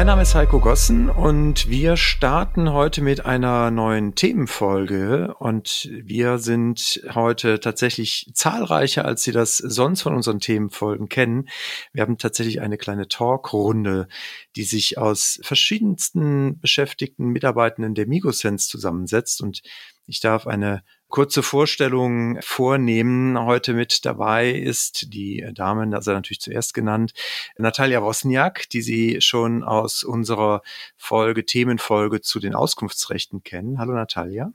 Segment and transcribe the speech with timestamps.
[0.00, 6.38] Mein Name ist Heiko Gossen und wir starten heute mit einer neuen Themenfolge und wir
[6.38, 11.50] sind heute tatsächlich zahlreicher, als Sie das sonst von unseren Themenfolgen kennen.
[11.92, 14.08] Wir haben tatsächlich eine kleine Talkrunde,
[14.56, 19.60] die sich aus verschiedensten beschäftigten Mitarbeitenden der Migosense zusammensetzt und
[20.06, 23.38] ich darf eine kurze Vorstellung vornehmen.
[23.38, 27.12] Heute mit dabei ist die Dame, also natürlich zuerst genannt,
[27.58, 30.62] Natalia Wosniak, die Sie schon aus unserer
[30.96, 33.78] Folge, Themenfolge zu den Auskunftsrechten kennen.
[33.78, 34.52] Hallo Natalia.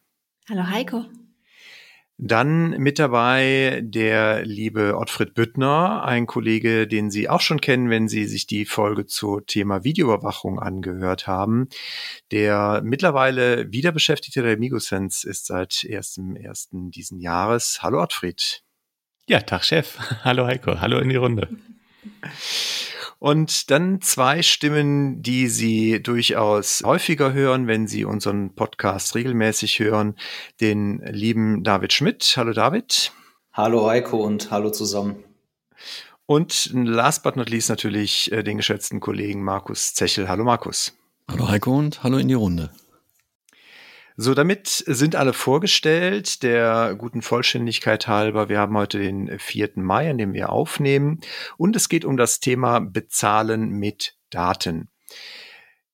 [0.50, 1.06] Hallo Heiko.
[2.18, 8.08] Dann mit dabei der liebe Ottfried Büttner, ein Kollege, den Sie auch schon kennen, wenn
[8.08, 11.68] Sie sich die Folge zu Thema Videoüberwachung angehört haben.
[12.32, 16.90] Der mittlerweile Wiederbeschäftigte der Migosense ist seit 1.1.
[16.92, 17.80] diesen Jahres.
[17.82, 18.64] Hallo Ottfried.
[19.28, 19.98] Ja, Tag Chef.
[20.24, 20.80] Hallo Heiko.
[20.80, 21.50] Hallo in die Runde.
[23.20, 30.16] Und dann zwei Stimmen, die Sie durchaus häufiger hören, wenn Sie unseren Podcast regelmäßig hören.
[30.62, 32.34] Den lieben David Schmidt.
[32.36, 33.12] Hallo David.
[33.54, 35.24] Hallo Heiko und hallo zusammen.
[36.26, 40.28] Und last but not least natürlich äh, den geschätzten Kollegen Markus Zechel.
[40.28, 40.98] Hallo Markus.
[41.30, 42.72] Hallo Heiko und hallo in die Runde.
[44.18, 46.42] So, damit sind alle vorgestellt.
[46.42, 49.72] Der guten Vollständigkeit halber, wir haben heute den 4.
[49.76, 51.20] Mai, an dem wir aufnehmen.
[51.58, 54.90] Und es geht um das Thema Bezahlen mit Daten.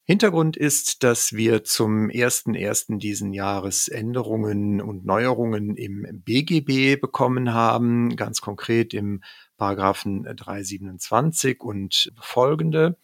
[0.03, 2.99] Hintergrund ist, dass wir zum 1.1.
[2.99, 9.23] diesen Jahres Änderungen und Neuerungen im BGB bekommen haben, ganz konkret im
[9.57, 12.97] Paragraphen 327 und folgende.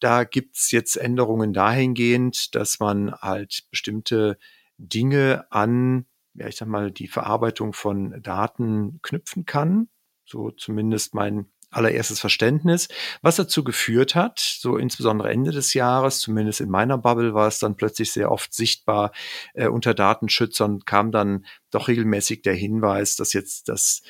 [0.00, 4.38] Da gibt's jetzt Änderungen dahingehend, dass man halt bestimmte
[4.78, 9.88] Dinge an, ja, ich sag mal, die Verarbeitung von Daten knüpfen kann.
[10.24, 12.88] So zumindest mein allererstes Verständnis,
[13.22, 17.58] was dazu geführt hat, so insbesondere Ende des Jahres, zumindest in meiner Bubble war es
[17.60, 19.12] dann plötzlich sehr oft sichtbar,
[19.54, 24.02] äh, unter Datenschützern kam dann doch regelmäßig der Hinweis, dass jetzt das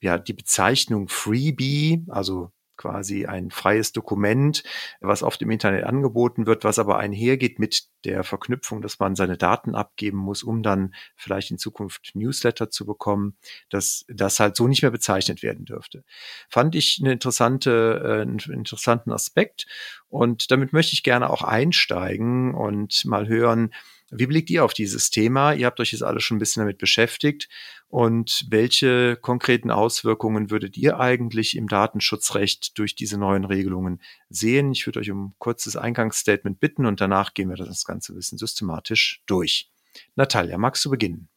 [0.00, 4.62] ja die Bezeichnung Freebie, also quasi ein freies Dokument,
[5.00, 9.36] was oft im Internet angeboten wird, was aber einhergeht mit der Verknüpfung, dass man seine
[9.36, 13.36] Daten abgeben muss, um dann vielleicht in Zukunft Newsletter zu bekommen,
[13.70, 16.04] dass das halt so nicht mehr bezeichnet werden dürfte.
[16.48, 19.66] Fand ich eine interessante, äh, einen interessanten Aspekt
[20.08, 23.72] und damit möchte ich gerne auch einsteigen und mal hören,
[24.14, 25.52] wie blickt ihr auf dieses Thema?
[25.54, 27.48] Ihr habt euch jetzt alle schon ein bisschen damit beschäftigt.
[27.88, 34.72] Und welche konkreten Auswirkungen würdet ihr eigentlich im Datenschutzrecht durch diese neuen Regelungen sehen?
[34.72, 38.16] Ich würde euch um ein kurzes Eingangsstatement bitten und danach gehen wir das Ganze ein
[38.16, 39.70] bisschen systematisch durch.
[40.14, 41.28] Natalia, magst du beginnen?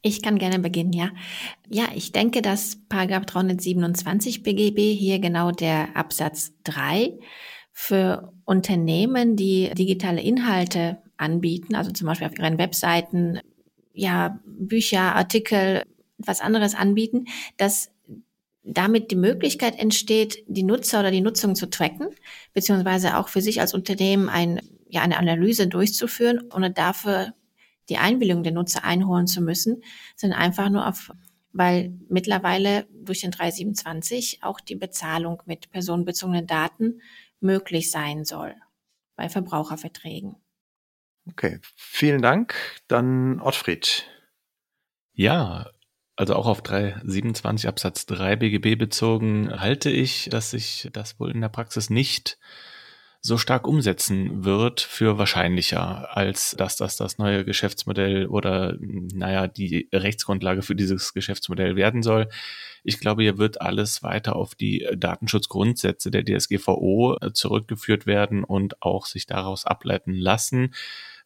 [0.00, 1.10] Ich kann gerne beginnen, ja.
[1.68, 7.18] Ja, ich denke, dass Paragraph 327 BGB hier genau der Absatz 3
[7.72, 13.40] für Unternehmen, die digitale Inhalte anbieten, also zum Beispiel auf ihren Webseiten,
[13.92, 15.84] ja, Bücher, Artikel,
[16.18, 17.90] was anderes anbieten, dass
[18.62, 22.08] damit die Möglichkeit entsteht, die Nutzer oder die Nutzung zu tracken,
[22.52, 27.34] beziehungsweise auch für sich als Unternehmen ein, ja, eine Analyse durchzuführen, ohne dafür
[27.88, 29.82] die Einwilligung der Nutzer einholen zu müssen,
[30.16, 31.12] sondern einfach nur auf,
[31.52, 37.00] weil mittlerweile durch den 327 auch die Bezahlung mit personenbezogenen Daten
[37.40, 38.54] möglich sein soll
[39.16, 40.36] bei Verbraucherverträgen.
[41.30, 42.54] Okay, vielen Dank.
[42.88, 44.06] Dann Ottfried.
[45.12, 45.70] Ja,
[46.16, 51.40] also auch auf 327 Absatz 3 BGB bezogen, halte ich, dass sich das wohl in
[51.40, 52.38] der Praxis nicht
[53.20, 59.88] so stark umsetzen wird für wahrscheinlicher, als dass das das neue Geschäftsmodell oder, naja, die
[59.92, 62.28] Rechtsgrundlage für dieses Geschäftsmodell werden soll.
[62.84, 69.06] Ich glaube, hier wird alles weiter auf die Datenschutzgrundsätze der DSGVO zurückgeführt werden und auch
[69.06, 70.74] sich daraus ableiten lassen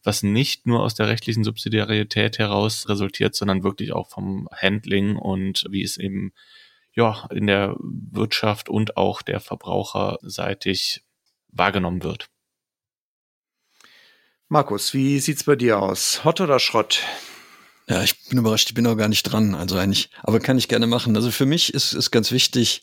[0.03, 5.65] was nicht nur aus der rechtlichen Subsidiarität heraus resultiert, sondern wirklich auch vom Handling und
[5.71, 6.33] wie es eben
[6.95, 11.03] ja in der Wirtschaft und auch der Verbraucher seitig
[11.49, 12.29] wahrgenommen wird.
[14.49, 16.25] Markus, wie sieht's bei dir aus?
[16.25, 17.03] Hot oder Schrott?
[17.89, 20.69] Ja, ich bin überrascht, ich bin auch gar nicht dran, also eigentlich, aber kann ich
[20.69, 21.17] gerne machen.
[21.17, 22.83] Also für mich ist, ist ganz wichtig,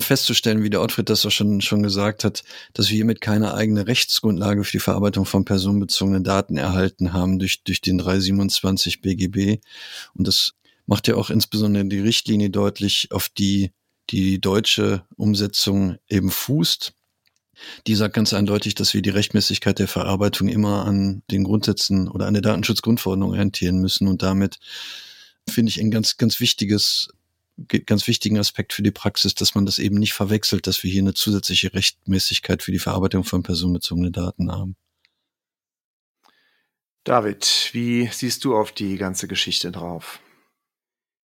[0.00, 2.42] festzustellen, wie der Ottfried das auch schon, schon gesagt hat,
[2.72, 7.62] dass wir hiermit keine eigene Rechtsgrundlage für die Verarbeitung von personenbezogenen Daten erhalten haben durch,
[7.64, 9.60] durch den 327 BGB.
[10.14, 10.52] Und das
[10.86, 13.72] macht ja auch insbesondere die Richtlinie deutlich, auf die
[14.10, 16.92] die deutsche Umsetzung eben fußt.
[17.86, 22.26] Die sagt ganz eindeutig, dass wir die Rechtmäßigkeit der Verarbeitung immer an den Grundsätzen oder
[22.26, 24.58] an der Datenschutzgrundverordnung orientieren müssen und damit
[25.48, 27.08] finde ich ein ganz, ganz wichtiges
[27.68, 31.02] ganz wichtigen Aspekt für die Praxis, dass man das eben nicht verwechselt, dass wir hier
[31.02, 34.76] eine zusätzliche Rechtmäßigkeit für die Verarbeitung von personenbezogenen Daten haben.
[37.04, 40.20] David, wie siehst du auf die ganze Geschichte drauf?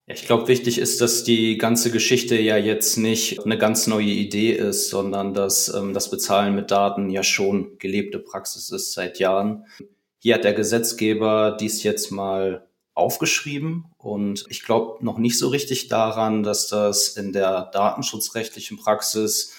[0.07, 4.53] Ich glaube, wichtig ist, dass die ganze Geschichte ja jetzt nicht eine ganz neue Idee
[4.53, 9.65] ist, sondern dass ähm, das Bezahlen mit Daten ja schon gelebte Praxis ist seit Jahren.
[10.19, 15.89] Hier hat der Gesetzgeber dies jetzt mal aufgeschrieben und ich glaube noch nicht so richtig
[15.89, 19.55] daran, dass das in der datenschutzrechtlichen Praxis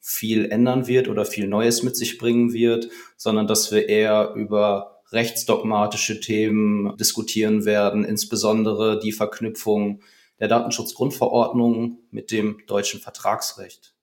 [0.00, 5.00] viel ändern wird oder viel Neues mit sich bringen wird, sondern dass wir eher über
[5.12, 10.02] rechtsdogmatische Themen diskutieren werden, insbesondere die Verknüpfung
[10.40, 13.93] der Datenschutzgrundverordnung mit dem deutschen Vertragsrecht.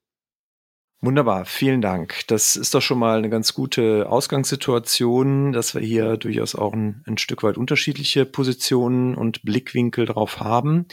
[1.04, 2.28] Wunderbar, vielen Dank.
[2.28, 7.04] Das ist doch schon mal eine ganz gute Ausgangssituation, dass wir hier durchaus auch ein,
[7.08, 10.86] ein, Stück weit unterschiedliche Positionen und Blickwinkel drauf haben.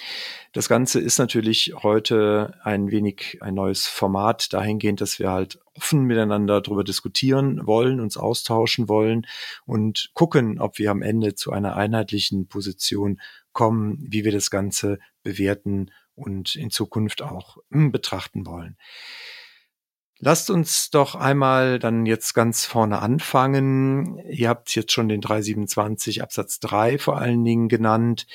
[0.55, 6.05] Das Ganze ist natürlich heute ein wenig ein neues Format dahingehend, dass wir halt offen
[6.05, 9.27] miteinander darüber diskutieren wollen, uns austauschen wollen
[9.67, 13.21] und gucken, ob wir am Ende zu einer einheitlichen Position
[13.53, 18.79] kommen, wie wir das Ganze bewerten und in Zukunft auch hm, betrachten wollen.
[20.21, 24.19] Lasst uns doch einmal dann jetzt ganz vorne anfangen.
[24.29, 28.27] Ihr habt jetzt schon den 327 Absatz 3 vor allen Dingen genannt.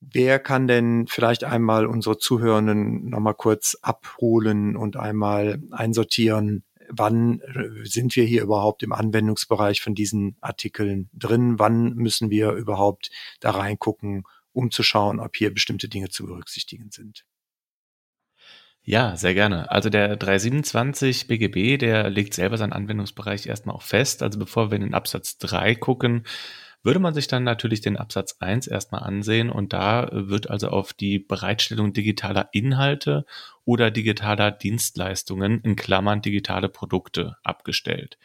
[0.00, 7.42] Wer kann denn vielleicht einmal unsere Zuhörenden nochmal kurz abholen und einmal einsortieren, wann
[7.82, 11.58] sind wir hier überhaupt im Anwendungsbereich von diesen Artikeln drin?
[11.58, 13.10] Wann müssen wir überhaupt
[13.40, 17.26] da reingucken, um zu schauen, ob hier bestimmte Dinge zu berücksichtigen sind?
[18.88, 19.68] Ja, sehr gerne.
[19.72, 24.22] Also der 327 BGB, der legt selber seinen Anwendungsbereich erstmal auch fest.
[24.22, 26.22] Also bevor wir in den Absatz 3 gucken,
[26.84, 30.92] würde man sich dann natürlich den Absatz 1 erstmal ansehen und da wird also auf
[30.92, 33.26] die Bereitstellung digitaler Inhalte
[33.64, 38.18] oder digitaler Dienstleistungen in Klammern digitale Produkte abgestellt.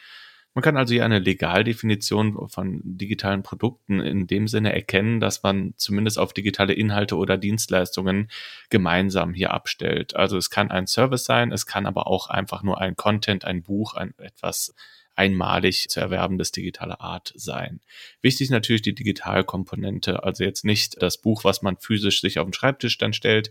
[0.54, 5.72] Man kann also hier eine Legaldefinition von digitalen Produkten in dem Sinne erkennen, dass man
[5.78, 8.28] zumindest auf digitale Inhalte oder Dienstleistungen
[8.68, 10.14] gemeinsam hier abstellt.
[10.14, 13.62] Also es kann ein Service sein, es kann aber auch einfach nur ein Content, ein
[13.62, 14.74] Buch, ein etwas
[15.14, 17.80] einmalig zu erwerbendes digitaler Art sein.
[18.20, 22.54] Wichtig natürlich die Digitalkomponente, also jetzt nicht das Buch, was man physisch sich auf den
[22.54, 23.50] Schreibtisch dann stellt,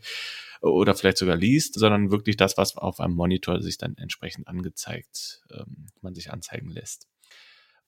[0.62, 5.42] oder vielleicht sogar liest, sondern wirklich das, was auf einem Monitor sich dann entsprechend angezeigt,
[5.52, 7.08] ähm, man sich anzeigen lässt.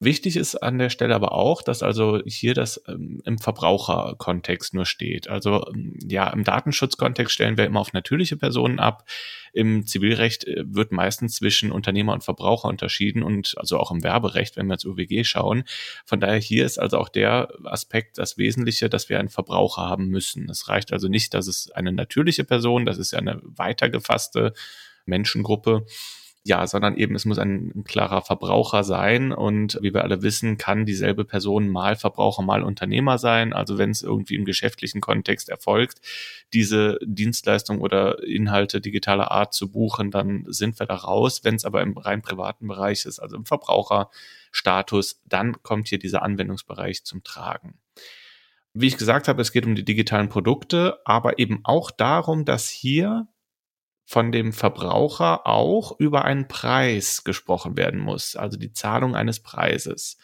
[0.03, 4.85] Wichtig ist an der Stelle aber auch, dass also hier das ähm, im Verbraucherkontext nur
[4.85, 5.29] steht.
[5.29, 9.07] Also ähm, ja, im Datenschutzkontext stellen wir immer auf natürliche Personen ab.
[9.53, 14.57] Im Zivilrecht äh, wird meistens zwischen Unternehmer und Verbraucher unterschieden und also auch im Werberecht,
[14.57, 15.63] wenn wir ins UWG schauen.
[16.05, 20.07] Von daher hier ist also auch der Aspekt das Wesentliche, dass wir einen Verbraucher haben
[20.07, 20.49] müssen.
[20.49, 24.53] Es reicht also nicht, dass es eine natürliche Person, das ist ja eine weitergefasste
[25.05, 25.85] Menschengruppe,
[26.45, 30.57] ja, sondern eben es muss ein, ein, klarer Verbraucher sein und wie wir alle wissen,
[30.57, 33.53] kann dieselbe Person mal Verbraucher, mal Unternehmer sein.
[33.53, 36.01] Also wenn es irgendwie im geschäftlichen Kontext erfolgt,
[36.51, 41.45] diese Dienstleistung oder Inhalte digitaler Art zu buchen, dann sind wir da raus.
[41.45, 46.23] Wenn es aber im rein privaten Bereich ist, also im Verbraucherstatus, dann kommt hier dieser
[46.23, 47.75] Anwendungsbereich zum Tragen.
[48.73, 52.67] Wie ich gesagt habe, es geht um die digitalen Produkte, aber eben auch darum, dass
[52.67, 53.27] hier
[54.05, 60.17] von dem Verbraucher auch über einen Preis gesprochen werden muss, also die Zahlung eines Preises.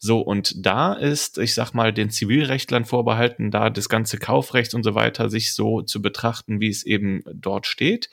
[0.00, 4.84] So, und da ist, ich sag mal, den Zivilrechtlern vorbehalten, da das ganze Kaufrecht und
[4.84, 8.08] so weiter sich so zu betrachten, wie es eben dort steht.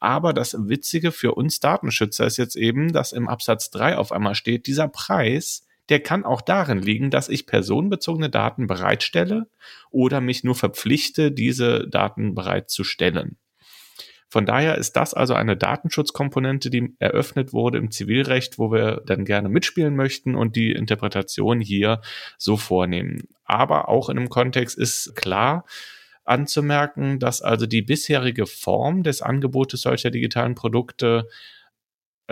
[0.00, 4.34] Aber das Witzige für uns Datenschützer ist jetzt eben, dass im Absatz 3 auf einmal
[4.34, 9.48] steht, dieser Preis, der kann auch darin liegen, dass ich personenbezogene Daten bereitstelle
[9.90, 13.38] oder mich nur verpflichte, diese Daten bereitzustellen.
[14.30, 19.24] Von daher ist das also eine Datenschutzkomponente, die eröffnet wurde im Zivilrecht, wo wir dann
[19.24, 22.00] gerne mitspielen möchten und die Interpretation hier
[22.38, 23.26] so vornehmen.
[23.44, 25.64] Aber auch in einem Kontext ist klar,
[26.24, 31.28] anzumerken, dass also die bisherige Form des Angebotes solcher digitalen Produkte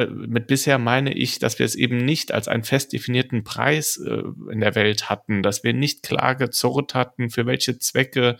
[0.07, 4.23] mit bisher meine ich, dass wir es eben nicht als einen fest definierten Preis äh,
[4.51, 8.37] in der Welt hatten, dass wir nicht klar gezurrt hatten, für welche Zwecke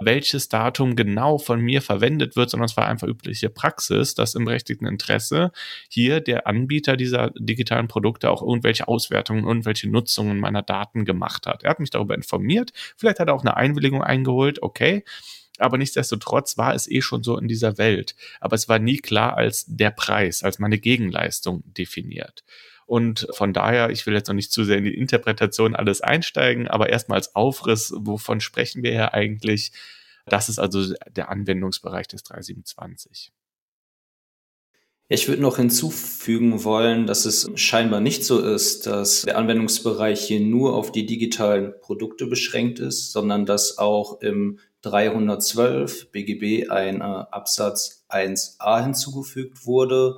[0.00, 4.44] welches Datum genau von mir verwendet wird, sondern es war einfach übliche Praxis, dass im
[4.44, 5.50] berechtigten Interesse
[5.88, 11.64] hier der Anbieter dieser digitalen Produkte auch irgendwelche Auswertungen, irgendwelche Nutzungen meiner Daten gemacht hat.
[11.64, 15.04] Er hat mich darüber informiert, vielleicht hat er auch eine Einwilligung eingeholt, okay,
[15.58, 18.16] aber nichtsdestotrotz war es eh schon so in dieser Welt.
[18.40, 22.44] Aber es war nie klar als der Preis, als meine Gegenleistung definiert.
[22.86, 26.68] Und von daher, ich will jetzt noch nicht zu sehr in die Interpretation alles einsteigen,
[26.68, 29.72] aber erstmal als Aufriss, wovon sprechen wir hier eigentlich?
[30.24, 33.30] Das ist also der Anwendungsbereich des 327.
[35.10, 40.40] Ich würde noch hinzufügen wollen, dass es scheinbar nicht so ist, dass der Anwendungsbereich hier
[40.40, 47.04] nur auf die digitalen Produkte beschränkt ist, sondern dass auch im 312 BGB ein äh,
[47.04, 50.16] Absatz 1a hinzugefügt wurde,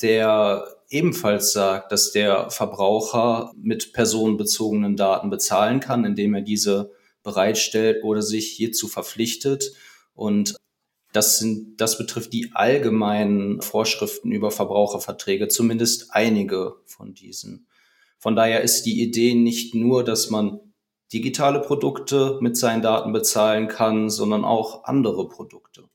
[0.00, 6.92] der ebenfalls sagt, dass der Verbraucher mit personenbezogenen Daten bezahlen kann, indem er diese
[7.22, 9.72] bereitstellt oder sich hierzu verpflichtet.
[10.14, 10.56] Und
[11.12, 17.66] das sind, das betrifft die allgemeinen Vorschriften über Verbraucherverträge, zumindest einige von diesen.
[18.18, 20.60] Von daher ist die Idee nicht nur, dass man
[21.12, 25.90] digitale Produkte mit seinen Daten bezahlen kann, sondern auch andere Produkte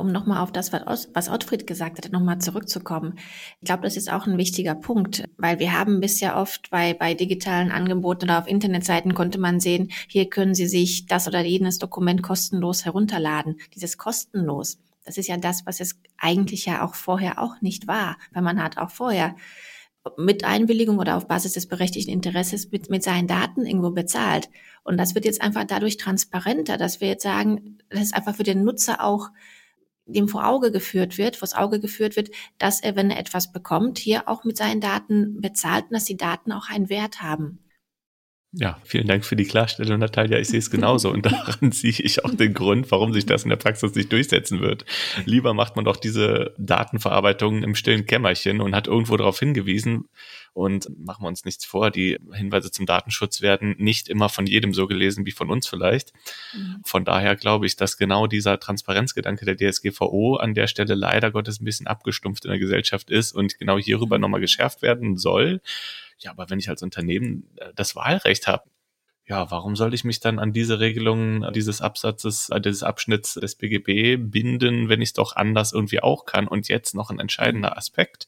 [0.00, 3.18] um nochmal auf das, was Ottfried gesagt hat, nochmal zurückzukommen.
[3.60, 7.14] Ich glaube, das ist auch ein wichtiger Punkt, weil wir haben bisher oft bei, bei
[7.14, 11.78] digitalen Angeboten oder auf Internetseiten konnte man sehen, hier können Sie sich das oder jenes
[11.78, 13.60] Dokument kostenlos herunterladen.
[13.74, 18.16] Dieses kostenlos, das ist ja das, was es eigentlich ja auch vorher auch nicht war,
[18.32, 19.36] weil man hat auch vorher
[20.16, 24.48] mit Einwilligung oder auf Basis des berechtigten Interesses mit, mit seinen Daten irgendwo bezahlt.
[24.82, 28.42] Und das wird jetzt einfach dadurch transparenter, dass wir jetzt sagen, das ist einfach für
[28.42, 29.30] den Nutzer auch
[30.06, 33.98] dem vor Auge geführt wird, vors Auge geführt wird, dass er, wenn er etwas bekommt,
[33.98, 37.60] hier auch mit seinen Daten bezahlt und dass die Daten auch einen Wert haben.
[38.52, 40.36] Ja, vielen Dank für die Klarstellung, Natalia.
[40.40, 43.50] Ich sehe es genauso und daran sehe ich auch den Grund, warum sich das in
[43.50, 44.84] der Praxis nicht durchsetzen wird.
[45.24, 50.08] Lieber macht man doch diese Datenverarbeitung im stillen Kämmerchen und hat irgendwo darauf hingewiesen
[50.52, 51.92] und machen wir uns nichts vor.
[51.92, 56.12] Die Hinweise zum Datenschutz werden nicht immer von jedem so gelesen wie von uns vielleicht.
[56.52, 56.82] Mhm.
[56.84, 61.60] Von daher glaube ich, dass genau dieser Transparenzgedanke der DSGVO an der Stelle leider Gottes
[61.60, 65.60] ein bisschen abgestumpft in der Gesellschaft ist und genau hierüber nochmal geschärft werden soll
[66.20, 68.64] ja, aber wenn ich als Unternehmen äh, das Wahlrecht habe,
[69.26, 73.54] ja, warum soll ich mich dann an diese Regelungen dieses Absatzes, äh, dieses Abschnitts des
[73.54, 76.48] BGB binden, wenn ich es doch anders irgendwie auch kann?
[76.48, 78.26] Und jetzt noch ein entscheidender Aspekt.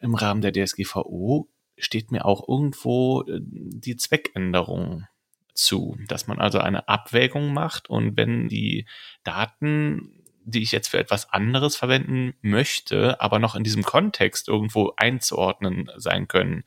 [0.00, 5.06] Im Rahmen der DSGVO steht mir auch irgendwo äh, die Zweckänderung
[5.54, 8.86] zu, dass man also eine Abwägung macht und wenn die
[9.22, 14.92] Daten die ich jetzt für etwas anderes verwenden möchte, aber noch in diesem Kontext irgendwo
[14.96, 16.64] einzuordnen sein können.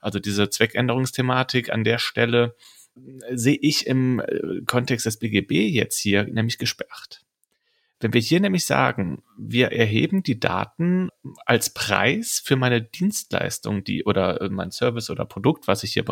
[0.00, 2.54] Also diese Zweckänderungsthematik an der Stelle
[2.96, 7.24] äh, sehe ich im äh, Kontext des BGB jetzt hier nämlich gesperrt.
[8.00, 11.10] Wenn wir hier nämlich sagen, wir erheben die Daten
[11.46, 16.04] als Preis für meine Dienstleistung, die oder äh, mein Service oder Produkt, was ich hier
[16.04, 16.06] mhm.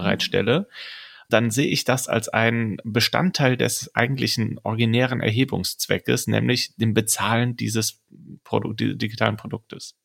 [1.29, 8.03] Dann sehe ich das als einen Bestandteil des eigentlichen originären Erhebungszweckes, nämlich dem Bezahlen dieses
[8.45, 9.97] Produkt, digitalen Produktes.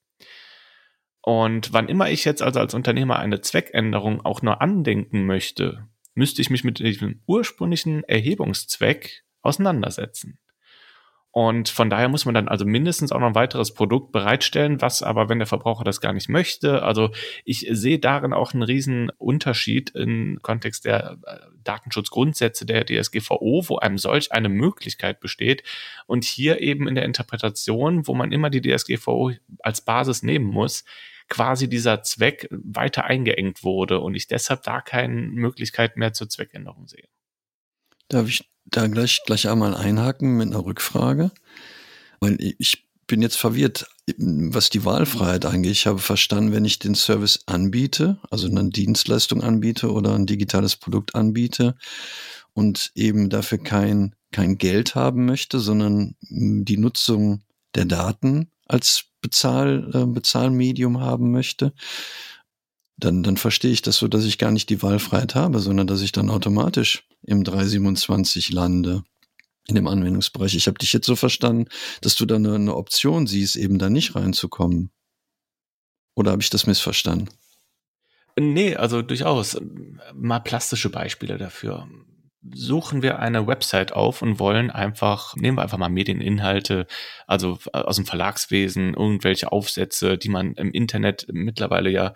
[1.21, 6.41] Und wann immer ich jetzt also als Unternehmer eine Zweckänderung auch nur andenken möchte, müsste
[6.41, 10.39] ich mich mit diesem ursprünglichen Erhebungszweck auseinandersetzen.
[11.33, 15.01] Und von daher muss man dann also mindestens auch noch ein weiteres Produkt bereitstellen, was
[15.01, 17.11] aber, wenn der Verbraucher das gar nicht möchte, also
[17.45, 23.77] ich sehe darin auch einen riesen Unterschied im Kontext der äh, Datenschutzgrundsätze der DSGVO, wo
[23.77, 25.63] einem solch eine Möglichkeit besteht
[26.05, 30.83] und hier eben in der Interpretation, wo man immer die DSGVO als Basis nehmen muss,
[31.29, 36.87] quasi dieser Zweck weiter eingeengt wurde und ich deshalb da keine Möglichkeit mehr zur Zweckänderung
[36.87, 37.07] sehe.
[38.11, 41.31] Darf ich da gleich, gleich einmal einhaken mit einer Rückfrage?
[42.19, 43.87] Weil ich bin jetzt verwirrt,
[44.17, 45.71] was die Wahlfreiheit angeht.
[45.71, 50.75] Ich habe verstanden, wenn ich den Service anbiete, also eine Dienstleistung anbiete oder ein digitales
[50.75, 51.77] Produkt anbiete
[52.51, 57.43] und eben dafür kein, kein Geld haben möchte, sondern die Nutzung
[57.75, 61.73] der Daten als Bezahl, äh, Bezahlmedium haben möchte,
[63.03, 66.01] dann, dann verstehe ich das so, dass ich gar nicht die Wahlfreiheit habe, sondern dass
[66.01, 69.03] ich dann automatisch im 327 lande
[69.67, 70.55] in dem Anwendungsbereich.
[70.55, 71.65] Ich habe dich jetzt so verstanden,
[72.01, 74.91] dass du da eine, eine Option siehst, eben da nicht reinzukommen.
[76.15, 77.29] Oder habe ich das missverstanden?
[78.37, 79.59] Nee, also durchaus.
[80.13, 81.87] Mal plastische Beispiele dafür.
[82.53, 86.87] Suchen wir eine Website auf und wollen einfach, nehmen wir einfach mal Medieninhalte,
[87.27, 92.13] also aus dem Verlagswesen, irgendwelche Aufsätze, die man im Internet mittlerweile ja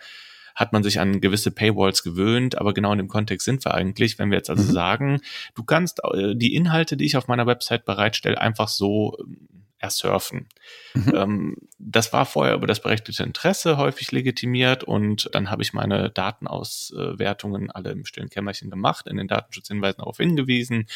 [0.55, 4.17] hat man sich an gewisse Paywalls gewöhnt, aber genau in dem Kontext sind wir eigentlich,
[4.17, 4.71] wenn wir jetzt also mhm.
[4.71, 5.21] sagen,
[5.53, 10.47] du kannst äh, die Inhalte, die ich auf meiner Website bereitstelle, einfach so ähm, ersurfen.
[10.93, 11.13] Mhm.
[11.15, 16.09] Ähm, das war vorher über das berechtigte Interesse häufig legitimiert und dann habe ich meine
[16.09, 20.87] Datenauswertungen alle im stillen Kämmerchen gemacht, in den Datenschutzhinweisen darauf hingewiesen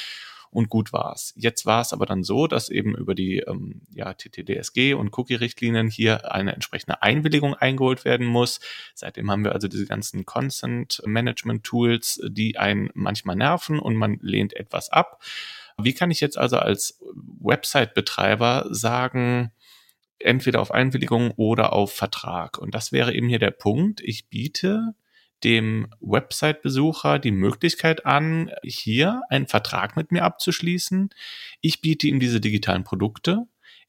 [0.51, 1.34] und gut war's.
[1.36, 5.89] Jetzt war es aber dann so, dass eben über die ähm, ja, TTDSG und Cookie-Richtlinien
[5.89, 8.60] hier eine entsprechende Einwilligung eingeholt werden muss.
[8.96, 14.89] Seitdem haben wir also diese ganzen Consent-Management-Tools, die einen manchmal nerven und man lehnt etwas
[14.89, 15.22] ab.
[15.77, 17.00] Wie kann ich jetzt also als
[17.39, 19.51] Website-Betreiber sagen,
[20.18, 22.58] entweder auf Einwilligung oder auf Vertrag?
[22.58, 24.01] Und das wäre eben hier der Punkt.
[24.01, 24.96] Ich biete
[25.43, 31.10] dem Website-Besucher die Möglichkeit an, hier einen Vertrag mit mir abzuschließen.
[31.62, 33.46] Ich biete ihm diese digitalen Produkte.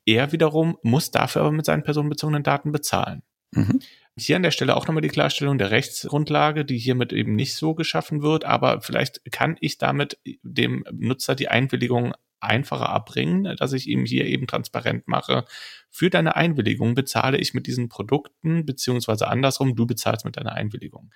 [0.07, 3.23] Er wiederum muss dafür aber mit seinen personenbezogenen Daten bezahlen.
[3.53, 3.81] Mhm.
[4.17, 7.75] Hier an der Stelle auch nochmal die Klarstellung der Rechtsgrundlage, die hiermit eben nicht so
[7.75, 13.87] geschaffen wird, aber vielleicht kann ich damit dem Nutzer die Einwilligung einfacher abbringen, dass ich
[13.87, 15.45] ihm hier eben transparent mache.
[15.91, 21.11] Für deine Einwilligung bezahle ich mit diesen Produkten, beziehungsweise andersrum, du bezahlst mit deiner Einwilligung.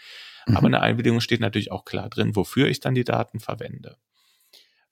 [0.47, 0.57] Mhm.
[0.57, 3.97] Aber in der Einwilligung steht natürlich auch klar drin, wofür ich dann die Daten verwende.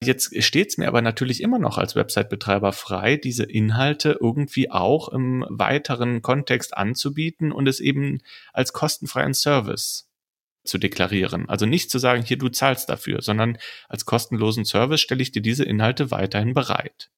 [0.04, 5.08] Jetzt steht es mir aber natürlich immer noch als Website-Betreiber frei, diese Inhalte irgendwie auch
[5.08, 8.18] im weiteren Kontext anzubieten und es eben
[8.52, 10.11] als kostenfreien Service
[10.64, 11.48] zu deklarieren.
[11.48, 15.42] Also nicht zu sagen, hier du zahlst dafür, sondern als kostenlosen Service stelle ich dir
[15.42, 17.10] diese Inhalte weiterhin bereit.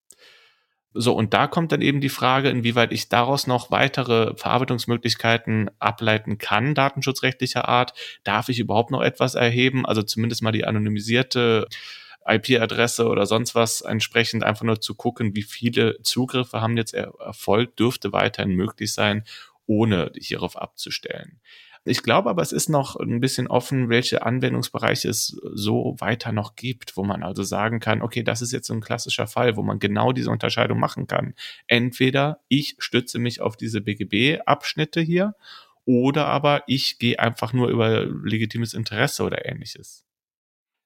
[0.96, 6.38] So, und da kommt dann eben die Frage, inwieweit ich daraus noch weitere Verarbeitungsmöglichkeiten ableiten
[6.38, 7.94] kann, datenschutzrechtlicher Art.
[8.22, 9.84] Darf ich überhaupt noch etwas erheben?
[9.84, 11.66] Also zumindest mal die anonymisierte
[12.24, 17.80] IP-Adresse oder sonst was entsprechend einfach nur zu gucken, wie viele Zugriffe haben jetzt erfolgt,
[17.80, 19.24] dürfte weiterhin möglich sein,
[19.66, 21.40] ohne hierauf abzustellen.
[21.86, 26.56] Ich glaube aber, es ist noch ein bisschen offen, welche Anwendungsbereiche es so weiter noch
[26.56, 29.62] gibt, wo man also sagen kann, okay, das ist jetzt so ein klassischer Fall, wo
[29.62, 31.34] man genau diese Unterscheidung machen kann.
[31.66, 35.34] Entweder ich stütze mich auf diese BGB-Abschnitte hier
[35.84, 40.06] oder aber ich gehe einfach nur über legitimes Interesse oder ähnliches.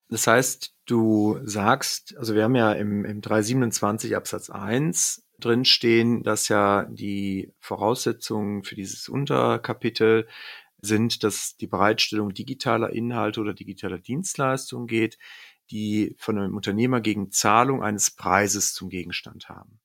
[0.09, 6.49] Das heißt, du sagst, also wir haben ja im, im 327 Absatz 1 drinstehen, dass
[6.49, 10.27] ja die Voraussetzungen für dieses Unterkapitel
[10.81, 15.19] sind, dass die Bereitstellung digitaler Inhalte oder digitaler Dienstleistungen geht,
[15.71, 19.81] die von einem Unternehmer gegen Zahlung eines Preises zum Gegenstand haben.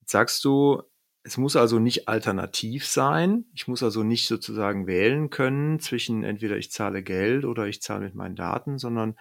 [0.00, 0.82] Jetzt sagst du,
[1.22, 3.44] es muss also nicht alternativ sein.
[3.52, 8.06] Ich muss also nicht sozusagen wählen können zwischen entweder ich zahle Geld oder ich zahle
[8.06, 9.14] mit meinen Daten, sondern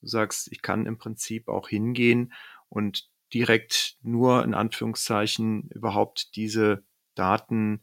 [0.00, 2.32] du sagst, ich kann im Prinzip auch hingehen
[2.68, 7.82] und direkt nur in Anführungszeichen überhaupt diese Daten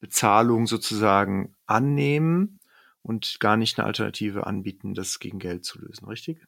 [0.00, 2.60] Bezahlung sozusagen annehmen
[3.02, 6.44] und gar nicht eine Alternative anbieten, das gegen Geld zu lösen, richtig?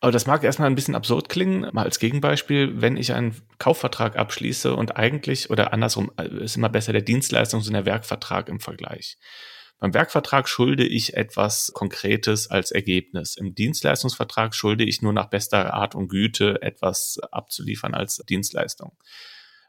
[0.00, 1.68] Aber das mag erstmal ein bisschen absurd klingen.
[1.72, 6.68] Mal als Gegenbeispiel, wenn ich einen Kaufvertrag abschließe und eigentlich, oder andersrum, äh, ist immer
[6.68, 9.18] besser der Dienstleistungs- und der Werkvertrag im Vergleich.
[9.80, 13.36] Beim Werkvertrag schulde ich etwas Konkretes als Ergebnis.
[13.36, 18.96] Im Dienstleistungsvertrag schulde ich nur nach bester Art und Güte etwas abzuliefern als Dienstleistung.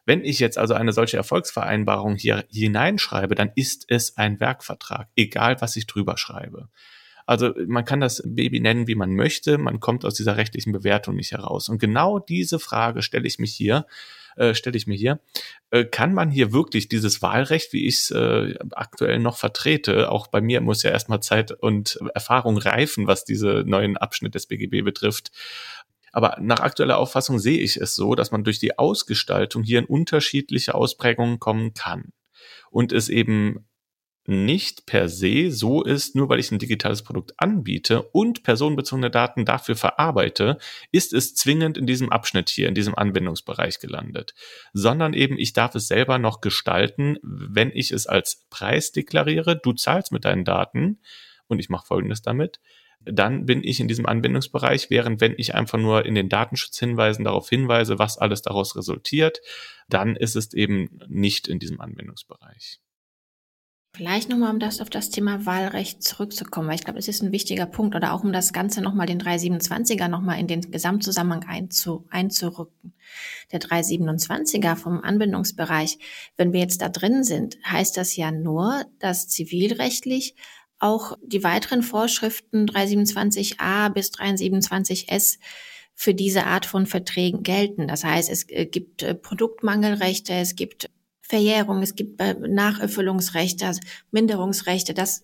[0.09, 5.61] Wenn ich jetzt also eine solche Erfolgsvereinbarung hier hineinschreibe, dann ist es ein Werkvertrag, egal
[5.61, 6.67] was ich drüber schreibe.
[7.27, 11.15] Also man kann das Baby nennen, wie man möchte, man kommt aus dieser rechtlichen Bewertung
[11.15, 11.69] nicht heraus.
[11.69, 13.85] Und genau diese Frage stelle ich mich hier,
[14.35, 15.19] äh, stelle ich mir hier.
[15.69, 20.25] Äh, kann man hier wirklich dieses Wahlrecht, wie ich es äh, aktuell noch vertrete, auch
[20.25, 24.83] bei mir muss ja erstmal Zeit und Erfahrung reifen, was diese neuen Abschnitt des BGB
[24.83, 25.31] betrifft,
[26.11, 29.85] aber nach aktueller Auffassung sehe ich es so, dass man durch die Ausgestaltung hier in
[29.85, 32.13] unterschiedliche Ausprägungen kommen kann.
[32.71, 33.65] Und es eben
[34.29, 39.43] nicht per se so ist, nur weil ich ein digitales Produkt anbiete und personenbezogene Daten
[39.43, 40.59] dafür verarbeite,
[40.91, 44.35] ist es zwingend in diesem Abschnitt hier, in diesem Anwendungsbereich gelandet,
[44.71, 49.73] sondern eben ich darf es selber noch gestalten, wenn ich es als Preis deklariere, du
[49.73, 50.99] zahlst mit deinen Daten
[51.47, 52.59] und ich mache Folgendes damit,
[53.05, 57.49] dann bin ich in diesem Anwendungsbereich, während wenn ich einfach nur in den Datenschutzhinweisen darauf
[57.49, 59.41] hinweise, was alles daraus resultiert,
[59.87, 62.79] dann ist es eben nicht in diesem Anwendungsbereich.
[63.95, 67.31] Vielleicht nochmal, um das auf das Thema Wahlrecht zurückzukommen, weil ich glaube, es ist ein
[67.31, 72.05] wichtiger Punkt oder auch um das Ganze nochmal den 327er nochmal in den Gesamtzusammenhang einzu,
[72.11, 72.93] einzurücken.
[73.51, 75.97] Der 327er vom Anbindungsbereich,
[76.37, 80.35] wenn wir jetzt da drin sind, heißt das ja nur, dass zivilrechtlich
[80.79, 85.37] auch die weiteren Vorschriften 327a bis 327s
[85.93, 87.87] für diese Art von Verträgen gelten.
[87.87, 90.89] Das heißt, es äh, gibt äh, Produktmangelrechte, es gibt
[91.21, 94.93] Verjährung, es gibt äh, Nacherfüllungsrechte, also Minderungsrechte.
[94.93, 95.23] Das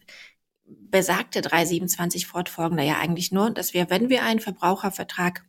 [0.65, 5.45] besagte 327 fortfolgende ja eigentlich nur, dass wir, wenn wir einen Verbrauchervertrag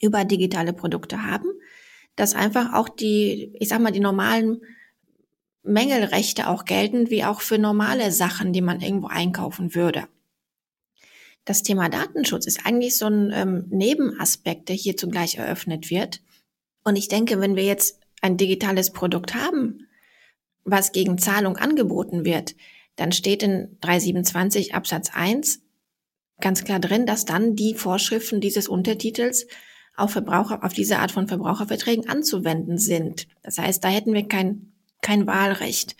[0.00, 1.48] über digitale Produkte haben,
[2.16, 4.60] dass einfach auch die, ich sag mal, die normalen
[5.62, 10.08] Mängelrechte auch gelten, wie auch für normale Sachen, die man irgendwo einkaufen würde.
[11.44, 16.22] Das Thema Datenschutz ist eigentlich so ein ähm, Nebenaspekt, der hier zugleich eröffnet wird.
[16.84, 19.88] Und ich denke, wenn wir jetzt ein digitales Produkt haben,
[20.64, 22.54] was gegen Zahlung angeboten wird,
[22.96, 25.62] dann steht in 327 Absatz 1
[26.40, 29.46] ganz klar drin, dass dann die Vorschriften dieses Untertitels
[29.96, 33.28] auf Verbraucher, auf diese Art von Verbraucherverträgen anzuwenden sind.
[33.42, 34.71] Das heißt, da hätten wir kein,
[35.02, 35.96] kein Wahlrecht.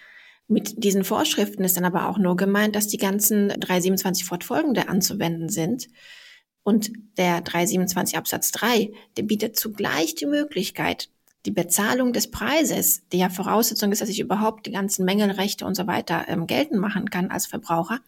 [0.48, 5.48] Mit diesen Vorschriften ist dann aber auch nur gemeint, dass die ganzen 327 fortfolgende anzuwenden
[5.48, 5.88] sind.
[6.62, 11.10] Und der 327 Absatz 3, der bietet zugleich die Möglichkeit,
[11.44, 15.74] die Bezahlung des Preises, die ja Voraussetzung ist, dass ich überhaupt die ganzen Mängelrechte und
[15.74, 18.00] so weiter ähm, geltend machen kann als Verbraucher,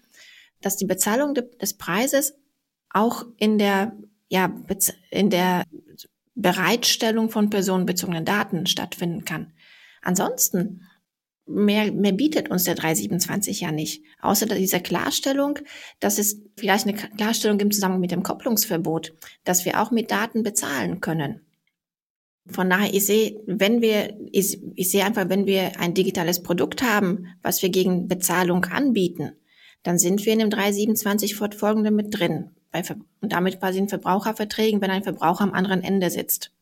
[0.60, 2.34] dass die Bezahlung de des Preises
[2.90, 3.96] auch in der,
[4.28, 4.54] ja,
[5.10, 5.64] in der
[6.36, 9.52] Bereitstellung von personenbezogenen Daten stattfinden kann.
[10.04, 10.82] Ansonsten
[11.46, 14.02] mehr, mehr bietet uns der 327 ja nicht.
[14.20, 15.58] Außer dieser Klarstellung,
[16.00, 19.12] dass es vielleicht eine Klarstellung im Zusammenhang mit dem Kopplungsverbot,
[19.44, 21.40] dass wir auch mit Daten bezahlen können.
[22.46, 26.82] Von daher, ich sehe, wenn wir, ich, ich sehe einfach, wenn wir ein digitales Produkt
[26.82, 29.32] haben, was wir gegen Bezahlung anbieten,
[29.82, 32.50] dann sind wir in dem 327 fortfolgende mit drin.
[32.70, 32.82] Bei,
[33.20, 36.52] und damit quasi in Verbraucherverträgen, wenn ein Verbraucher am anderen Ende sitzt.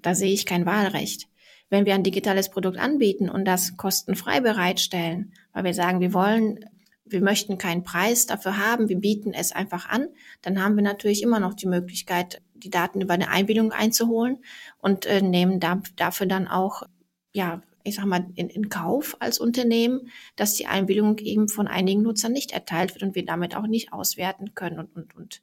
[0.00, 1.28] Da sehe ich kein Wahlrecht
[1.72, 6.66] wenn wir ein digitales Produkt anbieten und das kostenfrei bereitstellen, weil wir sagen, wir wollen,
[7.06, 10.08] wir möchten keinen Preis dafür haben, wir bieten es einfach an,
[10.42, 14.44] dann haben wir natürlich immer noch die Möglichkeit, die Daten über eine Einbildung einzuholen
[14.76, 16.82] und äh, nehmen da, dafür dann auch,
[17.32, 22.02] ja, ich sag mal, in, in Kauf als Unternehmen, dass die Einbildung eben von einigen
[22.02, 25.40] Nutzern nicht erteilt wird und wir damit auch nicht auswerten können und, und, und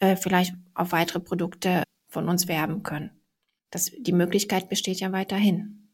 [0.00, 3.21] äh, vielleicht auf weitere Produkte von uns werben können.
[3.72, 5.88] Das, die Möglichkeit besteht ja weiterhin.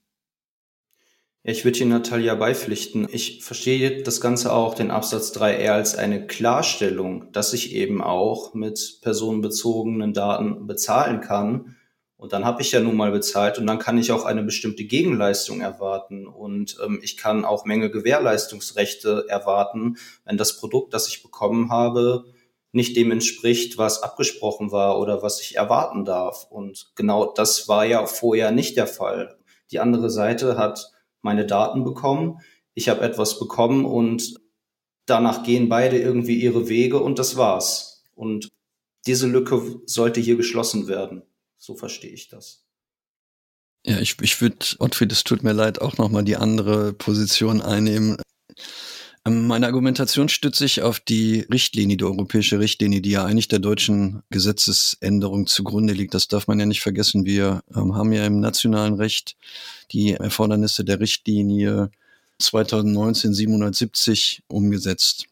[1.44, 3.08] Ich würde Ihnen Natalia beipflichten.
[3.10, 8.02] Ich verstehe das Ganze auch, den Absatz 3 eher als eine Klarstellung, dass ich eben
[8.02, 11.76] auch mit personenbezogenen Daten bezahlen kann.
[12.16, 14.84] Und dann habe ich ja nun mal bezahlt und dann kann ich auch eine bestimmte
[14.84, 16.26] Gegenleistung erwarten.
[16.26, 22.24] Und ähm, ich kann auch Menge Gewährleistungsrechte erwarten, wenn das Produkt, das ich bekommen habe,
[22.72, 26.46] nicht dem entspricht, was abgesprochen war oder was ich erwarten darf.
[26.50, 29.38] Und genau das war ja vorher nicht der Fall.
[29.70, 32.40] Die andere Seite hat meine Daten bekommen,
[32.74, 34.35] ich habe etwas bekommen und
[35.07, 38.04] danach gehen beide irgendwie ihre Wege und das war's.
[38.14, 38.48] Und
[39.07, 41.22] diese Lücke sollte hier geschlossen werden.
[41.57, 42.64] So verstehe ich das.
[43.85, 48.18] Ja, ich, ich würde, Ottfried, es tut mir leid, auch nochmal die andere Position einnehmen.
[49.28, 53.58] Ähm, meine Argumentation stützt sich auf die Richtlinie, die europäische Richtlinie, die ja eigentlich der
[53.58, 56.14] deutschen Gesetzesänderung zugrunde liegt.
[56.14, 57.24] Das darf man ja nicht vergessen.
[57.24, 59.36] Wir ähm, haben ja im nationalen Recht
[59.92, 61.90] die Erfordernisse der Richtlinie
[62.38, 65.26] 2019 770 umgesetzt.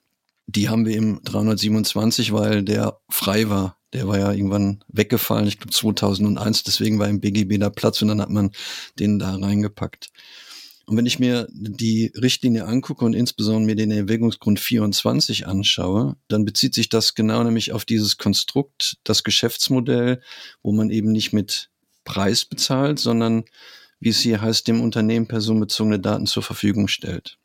[0.46, 3.78] Die haben wir im 327, weil der frei war.
[3.92, 8.09] Der war ja irgendwann weggefallen, ich glaube 2001, deswegen war im BGB da Platz und
[8.09, 8.50] dann hat man
[8.98, 10.11] den da reingepackt.
[10.87, 16.44] Und wenn ich mir die Richtlinie angucke und insbesondere mir den Erwägungsgrund 24 anschaue, dann
[16.44, 20.22] bezieht sich das genau nämlich auf dieses Konstrukt, das Geschäftsmodell,
[20.62, 21.70] wo man eben nicht mit
[22.05, 23.44] Preis bezahlt, sondern
[23.99, 27.38] wie es hier heißt, dem Unternehmen personenbezogene Daten zur Verfügung stellt.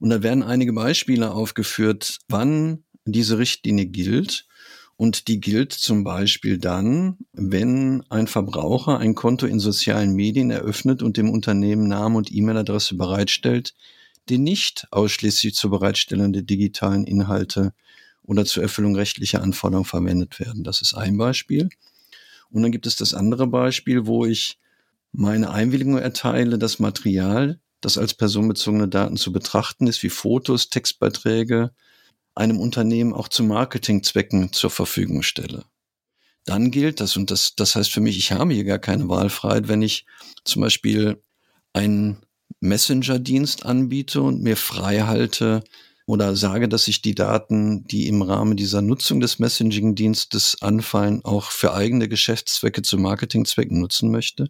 [0.00, 4.46] Und da werden einige Beispiele aufgeführt, wann diese Richtlinie gilt
[4.96, 11.02] und die gilt zum Beispiel dann, wenn ein Verbraucher ein Konto in sozialen Medien eröffnet
[11.02, 13.74] und dem Unternehmen Name und E-Mail-Adresse bereitstellt,
[14.28, 17.72] die nicht ausschließlich zur Bereitstellung der digitalen Inhalte
[18.22, 20.62] oder zur Erfüllung rechtlicher Anforderungen verwendet werden.
[20.62, 21.68] Das ist ein Beispiel.
[22.50, 24.58] Und dann gibt es das andere Beispiel, wo ich
[25.10, 31.72] meine Einwilligung erteile, das Material, das als personenbezogene Daten zu betrachten ist, wie Fotos, Textbeiträge,
[32.34, 35.64] einem Unternehmen auch zu Marketingzwecken zur Verfügung stelle.
[36.44, 39.68] Dann gilt das und das, das heißt für mich, ich habe hier gar keine Wahlfreiheit,
[39.68, 40.06] wenn ich
[40.44, 41.22] zum Beispiel
[41.72, 42.18] einen
[42.60, 45.62] Messenger-Dienst anbiete und mir frei halte
[46.06, 51.50] oder sage, dass ich die Daten, die im Rahmen dieser Nutzung des Messaging-Dienstes anfallen, auch
[51.50, 54.48] für eigene Geschäftszwecke zu Marketingzwecken nutzen möchte,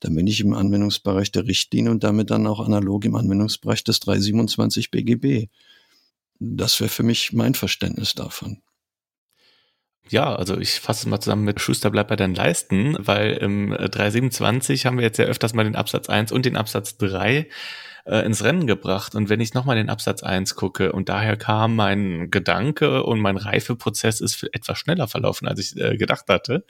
[0.00, 4.00] dann bin ich im Anwendungsbereich der Richtlinie und damit dann auch analog im Anwendungsbereich des
[4.00, 5.48] 327 BGB.
[6.38, 8.62] Das wäre für mich mein Verständnis davon.
[10.10, 13.70] Ja, also ich fasse es mal zusammen mit Schuster bleibt bei deinen Leisten, weil im
[13.72, 17.46] 327 haben wir jetzt ja öfters mal den Absatz 1 und den Absatz 3
[18.06, 19.14] äh, ins Rennen gebracht.
[19.14, 23.36] Und wenn ich nochmal den Absatz 1 gucke und daher kam mein Gedanke und mein
[23.36, 26.64] Reifeprozess ist etwas schneller verlaufen, als ich äh, gedacht hatte.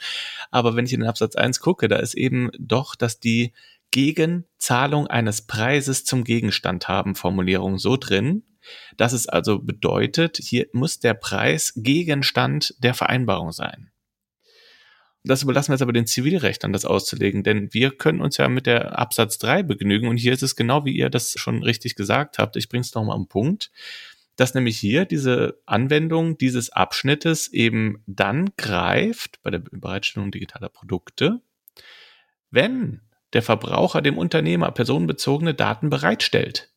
[0.50, 3.52] Aber wenn ich in den Absatz 1 gucke, da ist eben doch, dass die
[3.92, 8.42] gegen Zahlung eines Preises zum Gegenstand haben Formulierung so drin,
[8.96, 13.90] Das ist also bedeutet, hier muss der Preis Gegenstand der Vereinbarung sein.
[15.24, 18.66] Das überlassen wir jetzt aber den Zivilrechtern, das auszulegen, denn wir können uns ja mit
[18.66, 22.38] der Absatz 3 begnügen und hier ist es genau wie ihr das schon richtig gesagt
[22.38, 22.56] habt.
[22.56, 23.70] Ich bringe es nochmal am Punkt,
[24.36, 31.40] dass nämlich hier diese Anwendung dieses Abschnittes eben dann greift bei der Bereitstellung digitaler Produkte,
[32.50, 33.02] wenn
[33.32, 36.70] der Verbraucher dem Unternehmer personenbezogene Daten bereitstellt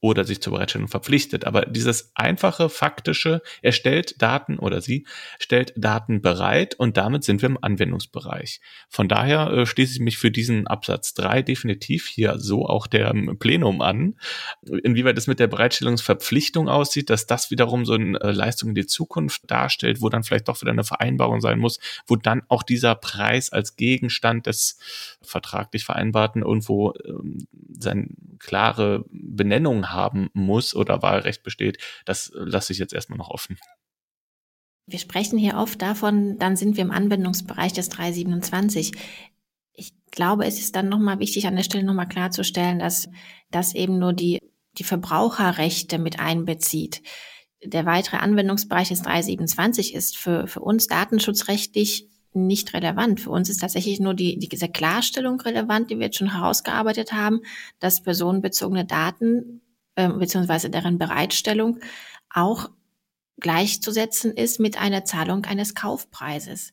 [0.00, 1.44] oder sich zur Bereitstellung verpflichtet.
[1.44, 5.06] Aber dieses einfache, faktische, er stellt Daten oder sie
[5.38, 8.60] stellt Daten bereit und damit sind wir im Anwendungsbereich.
[8.88, 13.12] Von daher äh, schließe ich mich für diesen Absatz 3 definitiv hier so auch der
[13.38, 14.14] Plenum an.
[14.62, 18.86] Inwieweit es mit der Bereitstellungsverpflichtung aussieht, dass das wiederum so eine äh, Leistung in die
[18.86, 22.94] Zukunft darstellt, wo dann vielleicht doch wieder eine Vereinbarung sein muss, wo dann auch dieser
[22.94, 24.78] Preis als Gegenstand des
[25.22, 28.08] vertraglich Vereinbarten irgendwo ähm, seine
[28.38, 33.58] klare Benennung haben muss oder Wahlrecht besteht, das lasse ich jetzt erstmal noch offen.
[34.86, 38.92] Wir sprechen hier oft davon, dann sind wir im Anwendungsbereich des 327.
[39.74, 43.08] Ich glaube, es ist dann nochmal wichtig, an der Stelle nochmal klarzustellen, dass
[43.50, 44.40] das eben nur die,
[44.78, 47.02] die Verbraucherrechte mit einbezieht.
[47.62, 53.20] Der weitere Anwendungsbereich des 327 ist für, für uns datenschutzrechtlich nicht relevant.
[53.20, 57.12] Für uns ist tatsächlich nur die, die, diese Klarstellung relevant, die wir jetzt schon herausgearbeitet
[57.12, 57.40] haben,
[57.78, 59.60] dass personenbezogene Daten
[59.98, 61.80] äh, beziehungsweise deren Bereitstellung
[62.30, 62.70] auch
[63.40, 66.72] gleichzusetzen ist mit einer Zahlung eines Kaufpreises.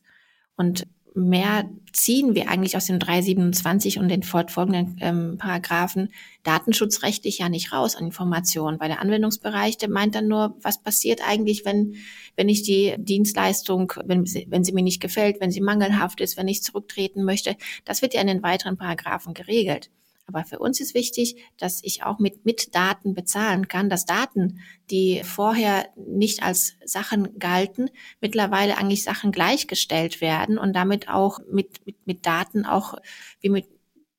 [0.56, 6.12] Und mehr ziehen wir eigentlich aus dem 327 und den fortfolgenden ähm, Paragraphen
[6.44, 11.20] datenschutzrechtlich ja nicht raus an Informationen, weil der Anwendungsbereich, der meint dann nur, was passiert
[11.26, 11.96] eigentlich, wenn,
[12.36, 16.36] wenn ich die Dienstleistung, wenn, sie, wenn sie mir nicht gefällt, wenn sie mangelhaft ist,
[16.36, 17.56] wenn ich zurücktreten möchte.
[17.84, 19.90] Das wird ja in den weiteren Paragraphen geregelt.
[20.26, 24.60] Aber für uns ist wichtig, dass ich auch mit, mit Daten bezahlen kann, dass Daten,
[24.90, 31.86] die vorher nicht als Sachen galten, mittlerweile eigentlich Sachen gleichgestellt werden und damit auch mit,
[31.86, 32.94] mit, mit Daten auch
[33.40, 33.66] wie mit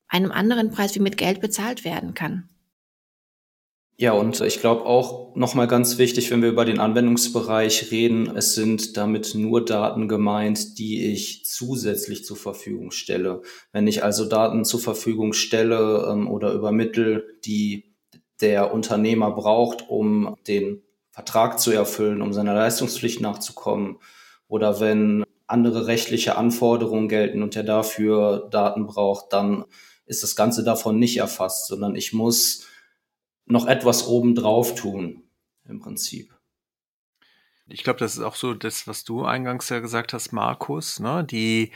[0.08, 2.48] einem anderen Preis wie mit Geld bezahlt werden kann.
[3.99, 8.53] Ja, und ich glaube auch nochmal ganz wichtig, wenn wir über den Anwendungsbereich reden, es
[8.53, 13.41] sind damit nur Daten gemeint, die ich zusätzlich zur Verfügung stelle.
[13.71, 17.95] Wenn ich also Daten zur Verfügung stelle ähm, oder übermittel, die
[18.39, 23.97] der Unternehmer braucht, um den Vertrag zu erfüllen, um seiner Leistungspflicht nachzukommen,
[24.47, 29.65] oder wenn andere rechtliche Anforderungen gelten und er dafür Daten braucht, dann
[30.05, 32.67] ist das Ganze davon nicht erfasst, sondern ich muss
[33.47, 35.23] noch etwas obendrauf tun,
[35.65, 36.33] im Prinzip.
[37.67, 41.25] Ich glaube, das ist auch so das, was du eingangs ja gesagt hast, Markus, ne?
[41.25, 41.71] Die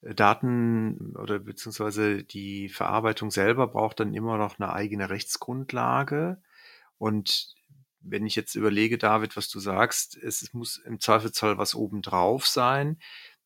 [0.00, 6.42] Daten oder beziehungsweise die Verarbeitung selber braucht dann immer noch eine eigene Rechtsgrundlage.
[6.98, 7.54] Und
[8.00, 12.98] wenn ich jetzt überlege, David, was du sagst, es muss im Zweifelsfall was obendrauf sein,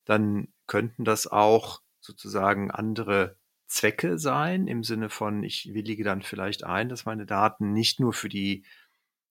[0.05, 3.37] dann könnten das auch sozusagen andere
[3.77, 8.13] Zwecke sein, im Sinne von, ich willige dann vielleicht ein, dass meine Daten nicht nur
[8.13, 8.65] für die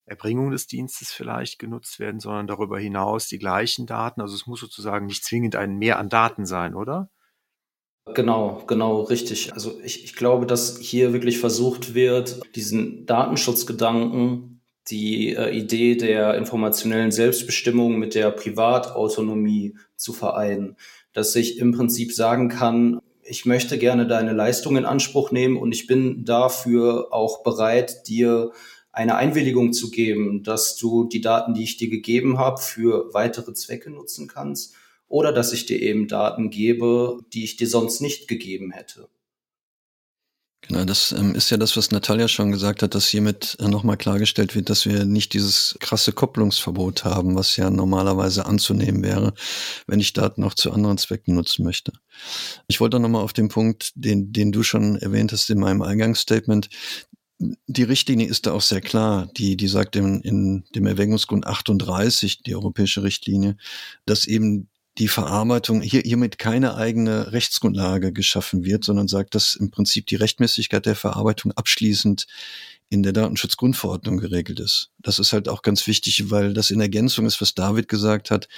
[0.04, 4.20] Erbringung des Dienstes vielleicht genutzt werden, sondern darüber hinaus die gleichen Daten.
[4.20, 7.10] Also es muss sozusagen nicht zwingend ein Mehr an Daten sein, oder?
[8.14, 9.52] Genau, genau, richtig.
[9.54, 16.36] Also ich, ich glaube, dass hier wirklich versucht wird, diesen Datenschutzgedanken, die äh, Idee der
[16.36, 20.76] informationellen Selbstbestimmung mit der Privatautonomie zu vereinen.
[21.14, 25.72] Dass ich im Prinzip sagen kann, ich möchte gerne deine Leistung in Anspruch nehmen und
[25.72, 28.52] ich bin dafür auch bereit, dir
[28.92, 33.52] eine Einwilligung zu geben, dass du die Daten, die ich dir gegeben habe, für weitere
[33.52, 34.74] Zwecke nutzen kannst
[35.08, 39.08] oder dass ich dir eben Daten gebe, die ich dir sonst nicht gegeben hätte.
[40.68, 43.96] Genau, das ähm, ist ja das, was Natalia schon gesagt hat, dass hiermit äh, nochmal
[43.96, 49.32] klargestellt wird, dass wir nicht dieses krasse Kopplungsverbot haben, was ja normalerweise anzunehmen wäre,
[49.86, 51.92] wenn ich Daten auch zu anderen Zwecken nutzen möchte.
[52.66, 56.68] Ich wollte nochmal auf den Punkt, den, den du schon erwähnt hast in meinem Eingangsstatement,
[57.38, 59.28] die Richtlinie ist da auch sehr klar.
[59.36, 63.56] Die, die sagt in, in dem Erwägungsgrund 38, die europäische Richtlinie,
[64.06, 69.70] dass eben die Verarbeitung hier, hiermit keine eigene Rechtsgrundlage geschaffen wird, sondern sagt, dass im
[69.70, 72.26] Prinzip die Rechtmäßigkeit der Verarbeitung abschließend
[72.88, 74.90] in der Datenschutzgrundverordnung geregelt ist.
[74.98, 78.48] Das ist halt auch ganz wichtig, weil das in Ergänzung ist, was David gesagt hat.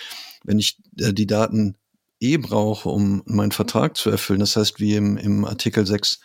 [0.44, 1.76] Wenn ich äh, die Daten
[2.20, 6.20] eh brauche, um meinen Vertrag zu erfüllen, das heißt, wie im, im Artikel 6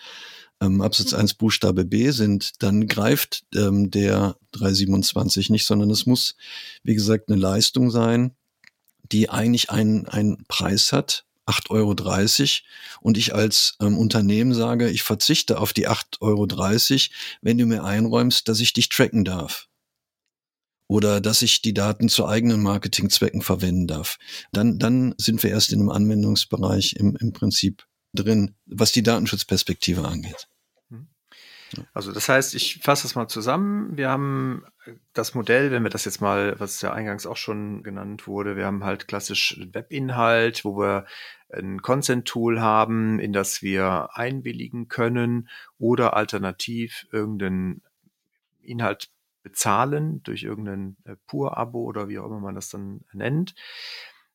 [0.62, 6.36] ähm, Absatz 1 Buchstabe B sind, dann greift ähm, der 327 nicht, sondern es muss,
[6.84, 8.36] wie gesagt, eine Leistung sein,
[9.12, 11.96] die eigentlich einen, einen Preis hat, 8,30 Euro
[13.02, 16.48] und ich als ähm, Unternehmen sage, ich verzichte auf die 8,30 Euro,
[17.42, 19.68] wenn du mir einräumst, dass ich dich tracken darf.
[20.88, 24.20] oder dass ich die Daten zu eigenen Marketingzwecken verwenden darf.
[24.52, 30.06] Dann, dann sind wir erst in einem Anwendungsbereich im, im Prinzip drin, was die Datenschutzperspektive
[30.06, 30.48] angeht.
[31.94, 33.96] Also das heißt, ich fasse das mal zusammen.
[33.98, 34.66] Wir haben
[35.14, 38.66] das Modell, wenn wir das jetzt mal, was ja eingangs auch schon genannt wurde, wir
[38.66, 41.06] haben halt klassisch Webinhalt, wo wir
[41.52, 47.82] ein Consent-Tool haben, in das wir einwilligen können oder alternativ irgendeinen
[48.62, 49.10] Inhalt
[49.44, 53.54] bezahlen durch irgendein äh, Pur-Abo oder wie auch immer man das dann nennt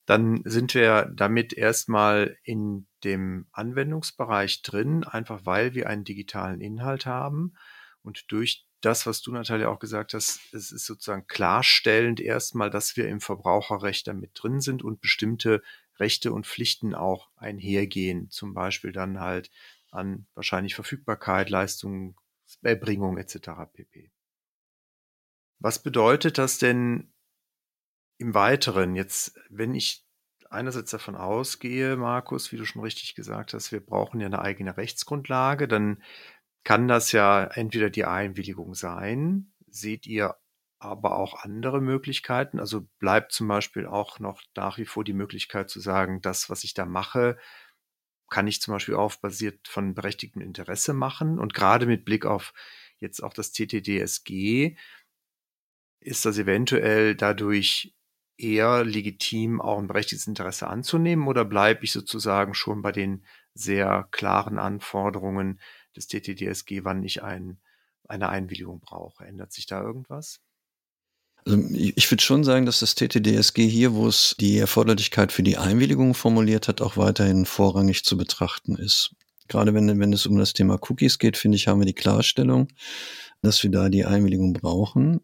[0.08, 7.04] dann sind wir damit erstmal in dem Anwendungsbereich drin, einfach weil wir einen digitalen Inhalt
[7.04, 7.52] haben
[8.00, 12.96] und durch das, was du Natalia auch gesagt hast, es ist sozusagen klarstellend erstmal, dass
[12.96, 15.62] wir im Verbraucherrecht damit drin sind und bestimmte
[15.98, 19.50] Rechte und Pflichten auch einhergehen, zum Beispiel dann halt
[19.90, 23.50] an wahrscheinlich Verfügbarkeit, Leistungserbringung etc.
[23.74, 24.10] pp.
[25.58, 27.12] Was bedeutet das denn
[28.18, 30.04] im Weiteren, jetzt, wenn ich
[30.50, 34.76] einerseits davon ausgehe, Markus, wie du schon richtig gesagt hast, wir brauchen ja eine eigene
[34.76, 36.02] Rechtsgrundlage, dann
[36.64, 39.52] kann das ja entweder die Einwilligung sein.
[39.68, 40.36] Seht ihr
[40.80, 42.60] aber auch andere Möglichkeiten?
[42.60, 46.64] Also bleibt zum Beispiel auch noch nach wie vor die Möglichkeit zu sagen, das, was
[46.64, 47.38] ich da mache,
[48.30, 51.38] kann ich zum Beispiel auf basiert von berechtigtem Interesse machen.
[51.38, 52.52] Und gerade mit Blick auf
[52.98, 54.76] jetzt auch das TTDSG
[56.00, 57.94] ist das eventuell dadurch
[58.38, 63.24] eher legitim, auch ein berechtigtes Interesse anzunehmen oder bleibe ich sozusagen schon bei den
[63.54, 65.60] sehr klaren Anforderungen
[65.96, 67.58] des TTDSG, wann ich ein,
[68.08, 69.24] eine Einwilligung brauche?
[69.24, 70.40] Ändert sich da irgendwas?
[71.44, 75.56] Also ich würde schon sagen, dass das TTDSG hier, wo es die Erforderlichkeit für die
[75.56, 79.14] Einwilligung formuliert hat, auch weiterhin vorrangig zu betrachten ist.
[79.48, 82.68] Gerade wenn, wenn es um das Thema Cookies geht, finde ich, haben wir die Klarstellung,
[83.40, 85.20] dass wir da die Einwilligung brauchen.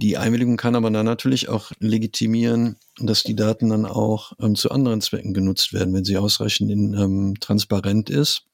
[0.00, 4.70] Die Einwilligung kann aber dann natürlich auch legitimieren, dass die Daten dann auch ähm, zu
[4.70, 8.44] anderen Zwecken genutzt werden, wenn sie ausreichend in, ähm, transparent ist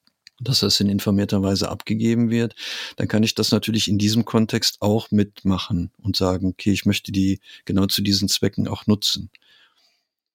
[0.41, 2.57] dass das in informierter Weise abgegeben wird,
[2.97, 7.13] dann kann ich das natürlich in diesem Kontext auch mitmachen und sagen, okay, ich möchte
[7.13, 9.31] die genau zu diesen Zwecken auch nutzen.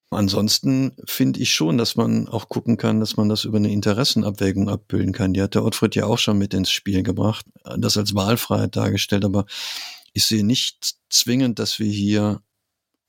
[0.08, 4.70] Ansonsten finde ich schon, dass man auch gucken kann, dass man das über eine Interessenabwägung
[4.70, 5.34] abbilden kann.
[5.34, 7.44] Die hat der Ottfried ja auch schon mit ins Spiel gebracht,
[7.76, 9.44] das als Wahlfreiheit dargestellt, aber
[10.12, 12.42] ich sehe nicht zwingend, dass wir hier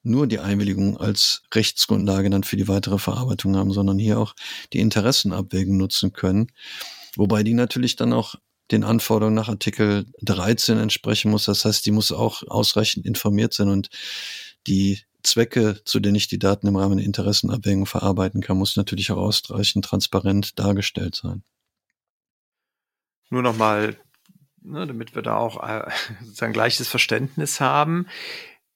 [0.03, 4.35] nur die Einwilligung als Rechtsgrundlage dann für die weitere Verarbeitung haben, sondern hier auch
[4.73, 6.51] die Interessenabwägung nutzen können.
[7.15, 8.35] Wobei die natürlich dann auch
[8.71, 11.45] den Anforderungen nach Artikel 13 entsprechen muss.
[11.45, 13.89] Das heißt, die muss auch ausreichend informiert sein und
[14.67, 19.11] die Zwecke, zu denen ich die Daten im Rahmen der Interessenabwägung verarbeiten kann, muss natürlich
[19.11, 21.43] auch ausreichend transparent dargestellt sein.
[23.29, 23.97] Nur nochmal
[24.61, 25.89] ne, damit wir da auch äh,
[26.21, 28.07] sozusagen gleiches Verständnis haben.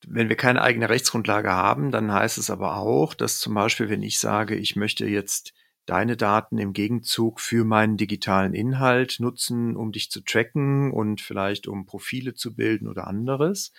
[0.08, 4.04] Wenn wir keine eigene Rechtsgrundlage haben, dann heißt es aber auch, dass zum Beispiel, wenn
[4.04, 5.54] ich sage, ich möchte jetzt
[5.86, 11.67] deine Daten im Gegenzug für meinen digitalen Inhalt nutzen, um dich zu tracken und vielleicht
[11.67, 13.71] um Profile zu bilden oder anderes,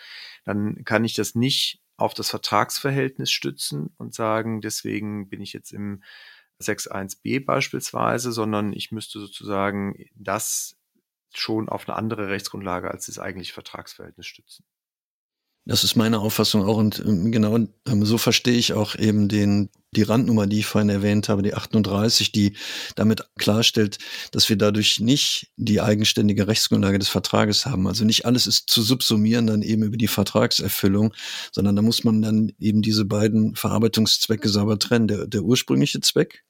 [0.45, 5.73] dann kann ich das nicht auf das Vertragsverhältnis stützen und sagen, deswegen bin ich jetzt
[5.73, 6.03] im
[6.61, 10.76] 6.1b beispielsweise, sondern ich müsste sozusagen das
[11.39, 14.65] schon auf eine andere Rechtsgrundlage als das eigentliche Vertragsverhältnis stützen.
[15.69, 19.69] Das ist meine Auffassung auch und ähm, genau ähm, so verstehe ich auch eben den,
[19.91, 22.57] die Randnummer, die ich vorhin erwähnt habe, die 38, die
[22.95, 23.99] damit klarstellt,
[24.31, 27.89] dass wir dadurch nicht die eigenständige Rechtsgrundlage des Vertrages haben.
[27.89, 31.13] Also nicht alles ist zu subsumieren dann eben über die Vertragserfüllung,
[31.51, 35.09] sondern da muss man dann eben diese beiden Verarbeitungszwecke sauber trennen.
[35.09, 36.45] Der, der ursprüngliche Zweck,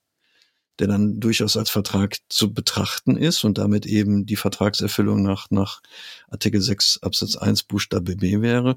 [0.78, 5.80] der dann durchaus als Vertrag zu betrachten ist und damit eben die Vertragserfüllung nach, nach
[6.28, 8.76] Artikel 6 Absatz 1 Buchstabe B wäre.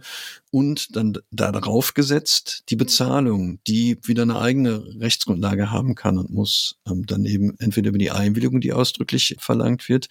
[0.51, 6.79] Und dann darauf gesetzt die Bezahlung, die wieder eine eigene Rechtsgrundlage haben kann und muss
[6.87, 10.07] ähm, dann eben entweder über die Einwilligung, die ausdrücklich verlangt wird,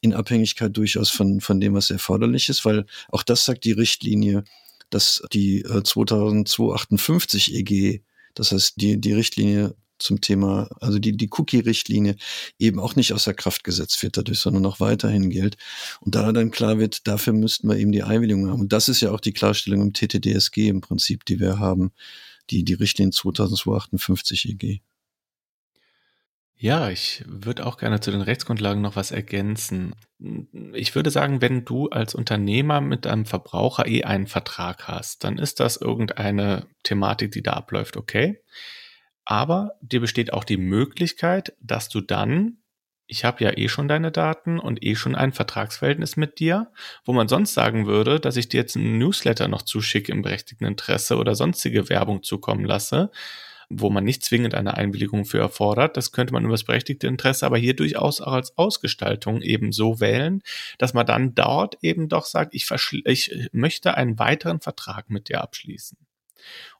[0.00, 4.44] in Abhängigkeit durchaus von, von dem, was erforderlich ist, weil auch das sagt die Richtlinie,
[4.90, 8.02] dass die äh, 2258 EG
[8.36, 12.16] das heißt, die, die Richtlinie zum Thema, also die, die Cookie-Richtlinie
[12.58, 15.56] eben auch nicht außer Kraft gesetzt wird dadurch, sondern noch weiterhin gilt.
[16.00, 18.60] Und da dann klar wird, dafür müssten wir eben die Einwilligung haben.
[18.60, 21.92] Und das ist ja auch die Klarstellung im TTDSG im Prinzip, die wir haben,
[22.50, 24.80] die, die Richtlinie 2258 EG.
[26.58, 29.94] Ja, ich würde auch gerne zu den Rechtsgrundlagen noch was ergänzen.
[30.72, 35.36] Ich würde sagen, wenn du als Unternehmer mit einem Verbraucher eh einen Vertrag hast, dann
[35.36, 38.40] ist das irgendeine Thematik, die da abläuft, okay.
[39.26, 42.58] Aber dir besteht auch die Möglichkeit, dass du dann
[43.08, 46.72] ich habe ja eh schon deine Daten und eh schon ein Vertragsverhältnis mit dir,
[47.04, 50.64] wo man sonst sagen würde, dass ich dir jetzt einen Newsletter noch zuschicke im berechtigten
[50.64, 53.10] Interesse oder sonstige Werbung zukommen lasse,
[53.68, 55.96] wo man nicht zwingend eine Einwilligung für erfordert.
[55.96, 60.00] Das könnte man über das berechtigte Interesse aber hier durchaus auch als Ausgestaltung eben so
[60.00, 60.42] wählen,
[60.78, 62.68] dass man dann dort eben doch sagt, ich,
[63.04, 65.96] ich möchte einen weiteren Vertrag mit dir abschließen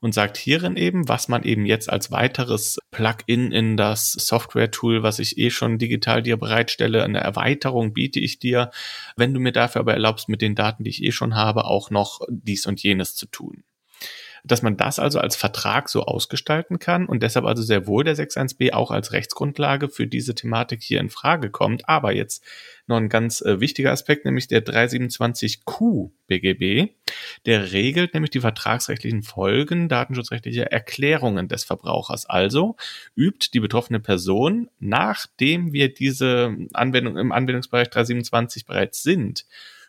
[0.00, 5.18] und sagt hierin eben, was man eben jetzt als weiteres Plugin in das Software-Tool, was
[5.18, 8.70] ich eh schon digital dir bereitstelle, eine Erweiterung biete ich dir,
[9.16, 11.90] wenn du mir dafür aber erlaubst, mit den Daten, die ich eh schon habe, auch
[11.90, 13.64] noch dies und jenes zu tun
[14.46, 18.16] dass man das also als Vertrag so ausgestalten kann und deshalb also sehr wohl der
[18.16, 21.88] 6.1b auch als Rechtsgrundlage für diese Thematik hier in Frage kommt.
[21.88, 22.44] Aber jetzt
[22.86, 26.92] noch ein ganz äh, wichtiger Aspekt, nämlich der 327q BGB.
[27.44, 32.26] Der regelt nämlich die vertragsrechtlichen Folgen datenschutzrechtlicher Erklärungen des Verbrauchers.
[32.26, 32.76] Also
[33.16, 39.44] übt die betroffene Person, nachdem wir diese Anwendung im Anwendungsbereich 327 bereits sind,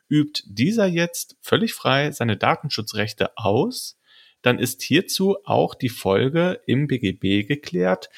[0.09, 3.96] übt dieser jetzt völlig frei seine Datenschutzrechte aus
[4.41, 8.09] dann ist hierzu auch die Folge im BGB geklärt.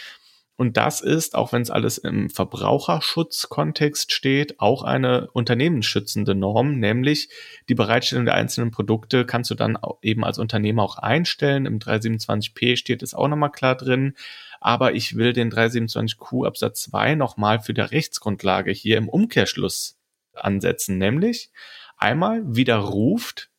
[0.59, 7.29] Und das ist, auch wenn es alles im Verbraucherschutzkontext steht, auch eine unternehmensschützende Norm, nämlich
[7.69, 11.65] die Bereitstellung der einzelnen Produkte kannst du dann eben als Unternehmer auch einstellen.
[11.65, 14.15] Im 327p steht es auch nochmal klar drin.
[14.59, 19.97] Aber ich will den 327q Absatz 2 nochmal für der Rechtsgrundlage hier im Umkehrschluss
[20.33, 21.51] ansetzen, nämlich
[21.97, 23.49] einmal widerruft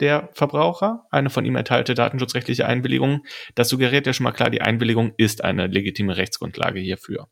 [0.00, 3.24] der Verbraucher eine von ihm erteilte datenschutzrechtliche Einwilligung.
[3.54, 7.28] Das suggeriert ja schon mal klar, die Einwilligung ist eine legitime Rechtsgrundlage hierfür.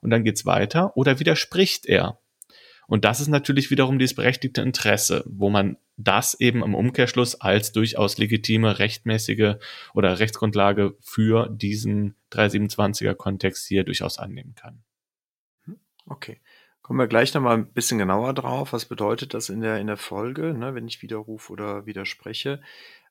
[0.00, 0.96] Und dann geht's weiter.
[0.96, 2.18] Oder widerspricht er?
[2.88, 7.72] Und das ist natürlich wiederum dieses berechtigte Interesse, wo man das eben im Umkehrschluss als
[7.72, 9.54] durchaus legitime, rechtmäßige
[9.94, 14.82] oder Rechtsgrundlage für diesen 327er Kontext hier durchaus annehmen kann.
[16.06, 16.40] Okay.
[16.82, 18.72] Kommen wir gleich nochmal ein bisschen genauer drauf.
[18.72, 22.60] Was bedeutet das in der, in der Folge, ne, wenn ich widerrufe oder widerspreche?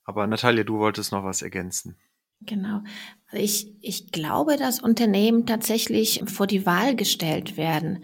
[0.03, 1.97] Aber Natalia, du wolltest noch was ergänzen.
[2.41, 2.81] Genau.
[3.27, 8.03] Also ich, ich glaube, dass Unternehmen tatsächlich vor die Wahl gestellt werden.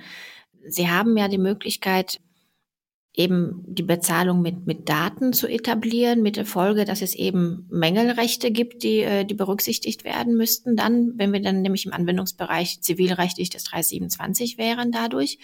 [0.68, 2.22] Sie haben ja die Möglichkeit,
[3.18, 8.52] eben die Bezahlung mit, mit Daten zu etablieren, mit der Folge, dass es eben Mängelrechte
[8.52, 10.76] gibt, die, äh, die berücksichtigt werden müssten.
[10.76, 15.40] Dann, wenn wir dann nämlich im Anwendungsbereich zivilrechtlich des 327 wären dadurch.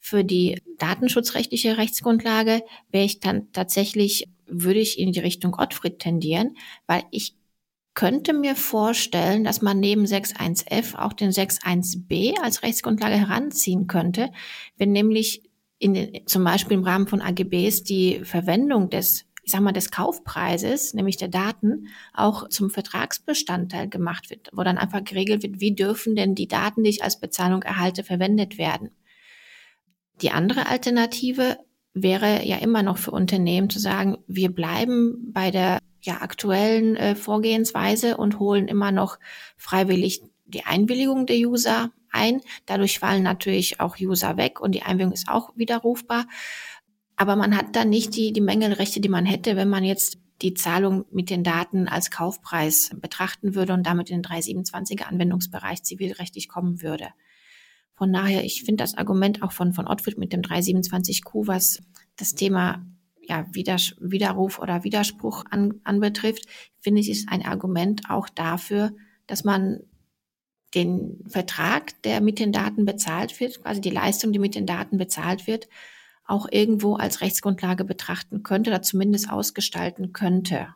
[0.00, 6.56] Für die datenschutzrechtliche Rechtsgrundlage wäre ich dann tatsächlich, würde ich in die Richtung Gottfried tendieren,
[6.86, 7.34] weil ich
[7.94, 14.30] könnte mir vorstellen, dass man neben 6.1f auch den 6.1b als Rechtsgrundlage heranziehen könnte,
[14.76, 15.47] wenn nämlich
[15.78, 19.90] in den, zum Beispiel im Rahmen von AGBs die Verwendung des ich sag mal, des
[19.90, 25.74] Kaufpreises, nämlich der Daten, auch zum Vertragsbestandteil gemacht wird, wo dann einfach geregelt wird, wie
[25.74, 28.90] dürfen denn die Daten, die ich als Bezahlung erhalte, verwendet werden.
[30.20, 31.56] Die andere Alternative
[31.94, 37.14] wäre ja immer noch für Unternehmen zu sagen, wir bleiben bei der ja, aktuellen äh,
[37.14, 39.18] Vorgehensweise und holen immer noch
[39.56, 42.40] freiwillig die Einwilligung der User ein.
[42.66, 46.26] Dadurch fallen natürlich auch User weg und die Einwilligung ist auch widerrufbar.
[47.16, 50.54] Aber man hat dann nicht die, die Mängelrechte, die man hätte, wenn man jetzt die
[50.54, 56.48] Zahlung mit den Daten als Kaufpreis betrachten würde und damit in den 327er Anwendungsbereich zivilrechtlich
[56.48, 57.08] kommen würde.
[57.94, 61.80] Von daher, ich finde das Argument auch von, von Ottfried mit dem 327Q, was
[62.14, 62.86] das Thema
[63.20, 66.46] ja, Widerruf oder Widerspruch an, anbetrifft,
[66.78, 68.92] finde ich, ist ein Argument auch dafür,
[69.26, 69.80] dass man
[70.74, 74.98] den Vertrag, der mit den Daten bezahlt wird, quasi die Leistung, die mit den Daten
[74.98, 75.68] bezahlt wird,
[76.24, 80.68] auch irgendwo als Rechtsgrundlage betrachten könnte oder zumindest ausgestalten könnte.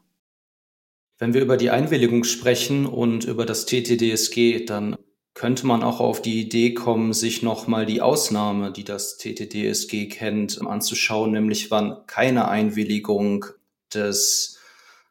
[1.19, 4.97] Wenn wir über die Einwilligung sprechen und über das TTDSG, dann
[5.35, 10.61] könnte man auch auf die Idee kommen, sich nochmal die Ausnahme, die das TTDSG kennt,
[10.61, 13.47] anzuschauen, nämlich wann keine Einwilligung
[13.95, 14.52] des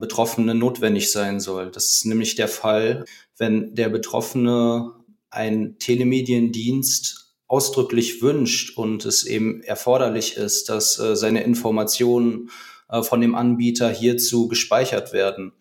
[0.01, 1.71] Betroffenen notwendig sein soll.
[1.71, 3.05] Das ist nämlich der Fall,
[3.37, 4.91] wenn der Betroffene
[5.29, 12.49] einen Telemediendienst ausdrücklich wünscht und es eben erforderlich ist, dass äh, seine Informationen
[12.89, 15.53] äh, von dem Anbieter hierzu gespeichert werden.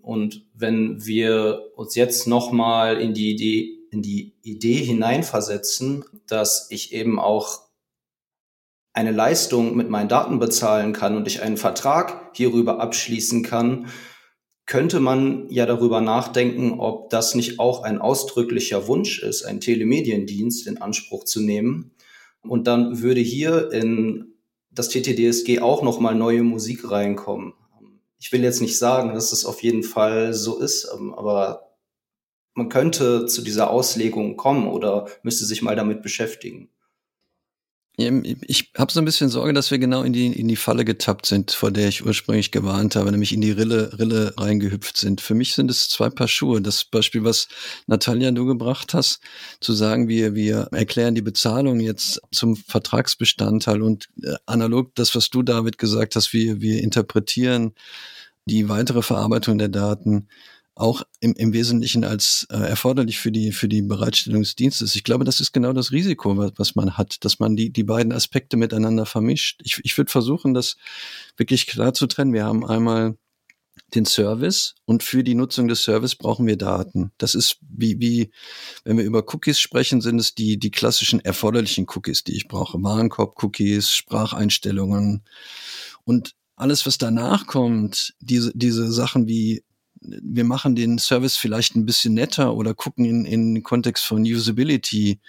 [0.00, 6.92] Und wenn wir uns jetzt nochmal in die Idee, in die Idee hineinversetzen, dass ich
[6.92, 7.65] eben auch
[8.96, 13.88] eine Leistung mit meinen Daten bezahlen kann und ich einen Vertrag hierüber abschließen kann,
[14.64, 20.66] könnte man ja darüber nachdenken, ob das nicht auch ein ausdrücklicher Wunsch ist, einen Telemediendienst
[20.66, 21.92] in Anspruch zu nehmen.
[22.40, 24.32] Und dann würde hier in
[24.70, 27.52] das TTDSG auch nochmal neue Musik reinkommen.
[28.18, 31.76] Ich will jetzt nicht sagen, dass es auf jeden Fall so ist, aber
[32.54, 36.70] man könnte zu dieser Auslegung kommen oder müsste sich mal damit beschäftigen.
[37.98, 41.24] Ich habe so ein bisschen Sorge, dass wir genau in die, in die Falle getappt
[41.24, 45.22] sind, vor der ich ursprünglich gewarnt habe, nämlich in die Rille, Rille reingehüpft sind.
[45.22, 46.60] Für mich sind es zwei Paar Schuhe.
[46.60, 47.48] Das Beispiel, was
[47.86, 49.20] Natalia du gebracht hast,
[49.60, 55.30] zu sagen, wir, wir erklären die Bezahlung jetzt zum Vertragsbestandteil und äh, analog das, was
[55.30, 57.72] du, David, gesagt hast, wir, wir interpretieren
[58.44, 60.28] die weitere Verarbeitung der Daten
[60.76, 64.94] auch im, im Wesentlichen als äh, erforderlich für die, für die Bereitstellung des Dienstes.
[64.94, 67.82] Ich glaube, das ist genau das Risiko, was, was man hat, dass man die, die
[67.82, 69.62] beiden Aspekte miteinander vermischt.
[69.64, 70.76] Ich, ich würde versuchen, das
[71.38, 72.34] wirklich klar zu trennen.
[72.34, 73.16] Wir haben einmal
[73.94, 77.10] den Service und für die Nutzung des Service brauchen wir Daten.
[77.16, 78.30] Das ist wie, wie,
[78.84, 82.82] wenn wir über Cookies sprechen, sind es die, die klassischen erforderlichen Cookies, die ich brauche.
[82.82, 85.24] Warenkorb-Cookies, Spracheinstellungen
[86.04, 89.62] und alles, was danach kommt, diese, diese Sachen wie
[90.00, 94.22] wir machen den Service vielleicht ein bisschen netter oder gucken in, in den Kontext von
[94.22, 95.20] Usability.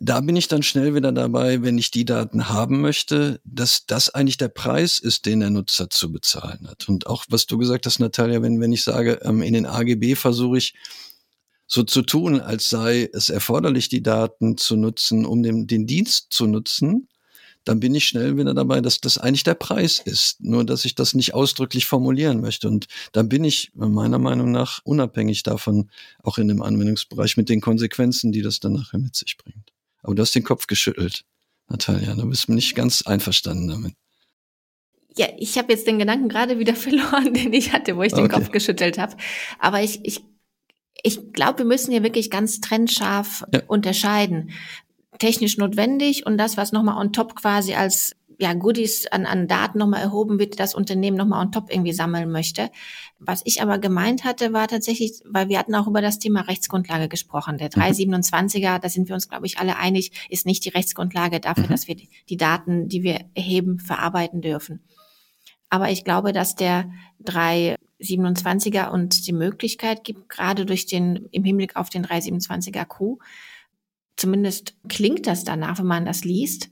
[0.00, 4.10] Da bin ich dann schnell wieder dabei, wenn ich die Daten haben möchte, dass das
[4.10, 6.88] eigentlich der Preis ist, den der Nutzer zu bezahlen hat.
[6.88, 10.14] Und auch was du gesagt hast, Natalia, wenn, wenn ich sage, ähm, in den AGB
[10.14, 10.74] versuche ich
[11.66, 16.28] so zu tun, als sei es erforderlich, die Daten zu nutzen, um den, den Dienst
[16.30, 17.08] zu nutzen,
[17.68, 20.40] dann bin ich schnell wieder dabei, dass das eigentlich der Preis ist.
[20.40, 22.66] Nur, dass ich das nicht ausdrücklich formulieren möchte.
[22.66, 25.90] Und dann bin ich meiner Meinung nach unabhängig davon,
[26.22, 29.70] auch in dem Anwendungsbereich mit den Konsequenzen, die das dann nachher mit sich bringt.
[30.02, 31.26] Aber du hast den Kopf geschüttelt,
[31.68, 32.14] Natalia.
[32.14, 33.92] Du bist nicht ganz einverstanden damit.
[35.18, 38.24] Ja, ich habe jetzt den Gedanken gerade wieder verloren, den ich hatte, wo ich den
[38.24, 38.36] okay.
[38.36, 39.14] Kopf geschüttelt habe.
[39.58, 40.22] Aber ich, ich,
[41.02, 43.60] ich glaube, wir müssen hier wirklich ganz trennscharf ja.
[43.66, 44.52] unterscheiden
[45.18, 49.78] technisch notwendig und das, was nochmal on top quasi als ja, Goodies an, an Daten
[49.78, 52.70] nochmal erhoben wird, das Unternehmen nochmal on top irgendwie sammeln möchte.
[53.18, 57.08] Was ich aber gemeint hatte, war tatsächlich, weil wir hatten auch über das Thema Rechtsgrundlage
[57.08, 57.58] gesprochen.
[57.58, 58.80] Der 327er, mhm.
[58.80, 61.70] da sind wir uns, glaube ich, alle einig, ist nicht die Rechtsgrundlage dafür, mhm.
[61.70, 64.84] dass wir die, die Daten, die wir erheben, verarbeiten dürfen.
[65.68, 66.90] Aber ich glaube, dass der
[67.24, 73.18] 327er uns die Möglichkeit gibt, gerade durch den, im Hinblick auf den 327er Q,
[74.18, 76.68] zumindest klingt das danach, wenn man das liest,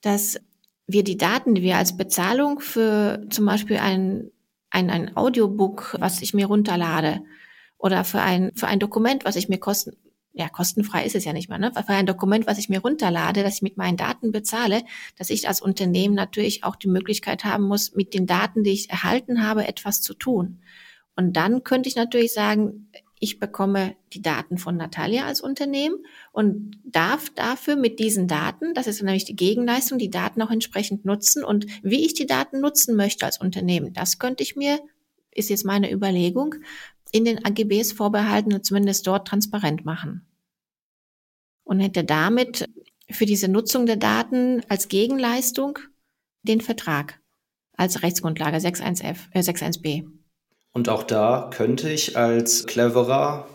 [0.00, 0.40] dass
[0.86, 4.30] wir die Daten, die wir als Bezahlung für zum Beispiel ein,
[4.70, 7.20] ein, ein Audiobook, was ich mir runterlade,
[7.78, 9.96] oder für ein, für ein Dokument, was ich mir kosten,
[10.32, 11.72] ja, kostenfrei ist es ja nicht mehr, ne?
[11.72, 14.82] Für ein Dokument, was ich mir runterlade, das ich mit meinen Daten bezahle,
[15.16, 18.90] dass ich als Unternehmen natürlich auch die Möglichkeit haben muss, mit den Daten, die ich
[18.90, 20.60] erhalten habe, etwas zu tun.
[21.14, 22.90] Und dann könnte ich natürlich sagen,
[23.20, 25.96] ich bekomme die Daten von Natalia als Unternehmen
[26.32, 31.04] und darf dafür mit diesen Daten, das ist nämlich die Gegenleistung, die Daten auch entsprechend
[31.04, 34.80] nutzen und wie ich die Daten nutzen möchte als Unternehmen, das könnte ich mir,
[35.30, 36.56] ist jetzt meine Überlegung,
[37.12, 40.26] in den AGBs vorbehalten und zumindest dort transparent machen.
[41.62, 42.68] Und hätte damit
[43.08, 45.78] für diese Nutzung der Daten als Gegenleistung
[46.42, 47.20] den Vertrag
[47.76, 50.13] als Rechtsgrundlage 61F, äh 61b.
[50.74, 53.48] Und auch da könnte ich als cleverer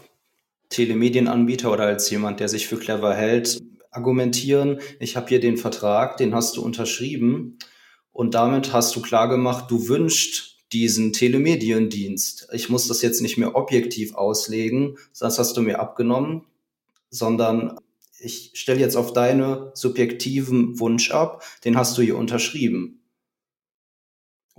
[0.69, 3.61] Telemedienanbieter oder als jemand, der sich für clever hält,
[3.91, 7.57] argumentieren, ich habe hier den Vertrag, den hast du unterschrieben
[8.13, 12.47] und damit hast du klar gemacht, du wünschst diesen Telemediendienst.
[12.53, 16.45] Ich muss das jetzt nicht mehr objektiv auslegen, das hast du mir abgenommen,
[17.09, 17.77] sondern
[18.19, 22.98] ich stelle jetzt auf deine subjektiven Wunsch ab, den hast du hier unterschrieben.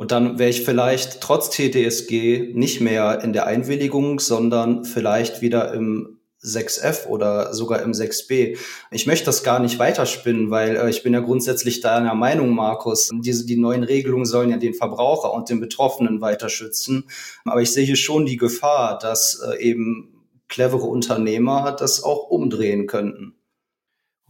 [0.01, 5.75] Und dann wäre ich vielleicht trotz TTSG nicht mehr in der Einwilligung, sondern vielleicht wieder
[5.75, 8.57] im 6F oder sogar im 6B.
[8.93, 13.11] Ich möchte das gar nicht weiterspinnen, weil äh, ich bin ja grundsätzlich deiner Meinung, Markus.
[13.13, 17.05] Diese, die neuen Regelungen sollen ja den Verbraucher und den Betroffenen weiter schützen.
[17.45, 22.87] Aber ich sehe hier schon die Gefahr, dass äh, eben clevere Unternehmer das auch umdrehen
[22.87, 23.35] könnten.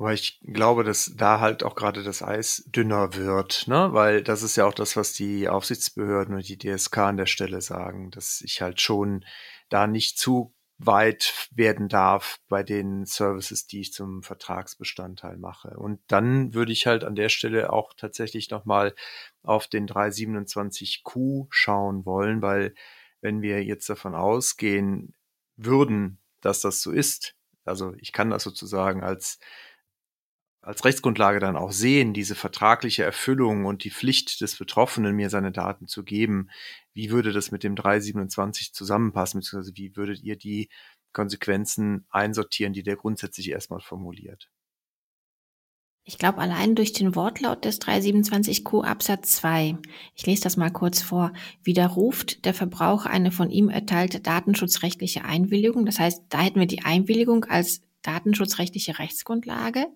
[0.01, 3.91] Aber ich glaube, dass da halt auch gerade das Eis dünner wird, ne?
[3.93, 7.61] Weil das ist ja auch das, was die Aufsichtsbehörden und die DSK an der Stelle
[7.61, 9.27] sagen, dass ich halt schon
[9.69, 15.77] da nicht zu weit werden darf bei den Services, die ich zum Vertragsbestandteil mache.
[15.77, 18.95] Und dann würde ich halt an der Stelle auch tatsächlich nochmal
[19.43, 22.75] auf den 327Q schauen wollen, weil
[23.21, 25.13] wenn wir jetzt davon ausgehen
[25.57, 27.35] würden, dass das so ist,
[27.67, 29.39] also ich kann das sozusagen als
[30.63, 35.53] als Rechtsgrundlage dann auch sehen, diese vertragliche Erfüllung und die Pflicht des Betroffenen, mir seine
[35.53, 36.51] Daten zu geben,
[36.93, 40.69] wie würde das mit dem 327 zusammenpassen, beziehungsweise wie würdet ihr die
[41.13, 44.51] Konsequenzen einsortieren, die der grundsätzlich erstmal formuliert?
[46.05, 49.79] Ich glaube, allein durch den Wortlaut des 327q Absatz 2,
[50.15, 51.33] ich lese das mal kurz vor,
[51.63, 55.87] widerruft der Verbraucher eine von ihm erteilte datenschutzrechtliche Einwilligung.
[55.87, 59.87] Das heißt, da hätten wir die Einwilligung als datenschutzrechtliche Rechtsgrundlage.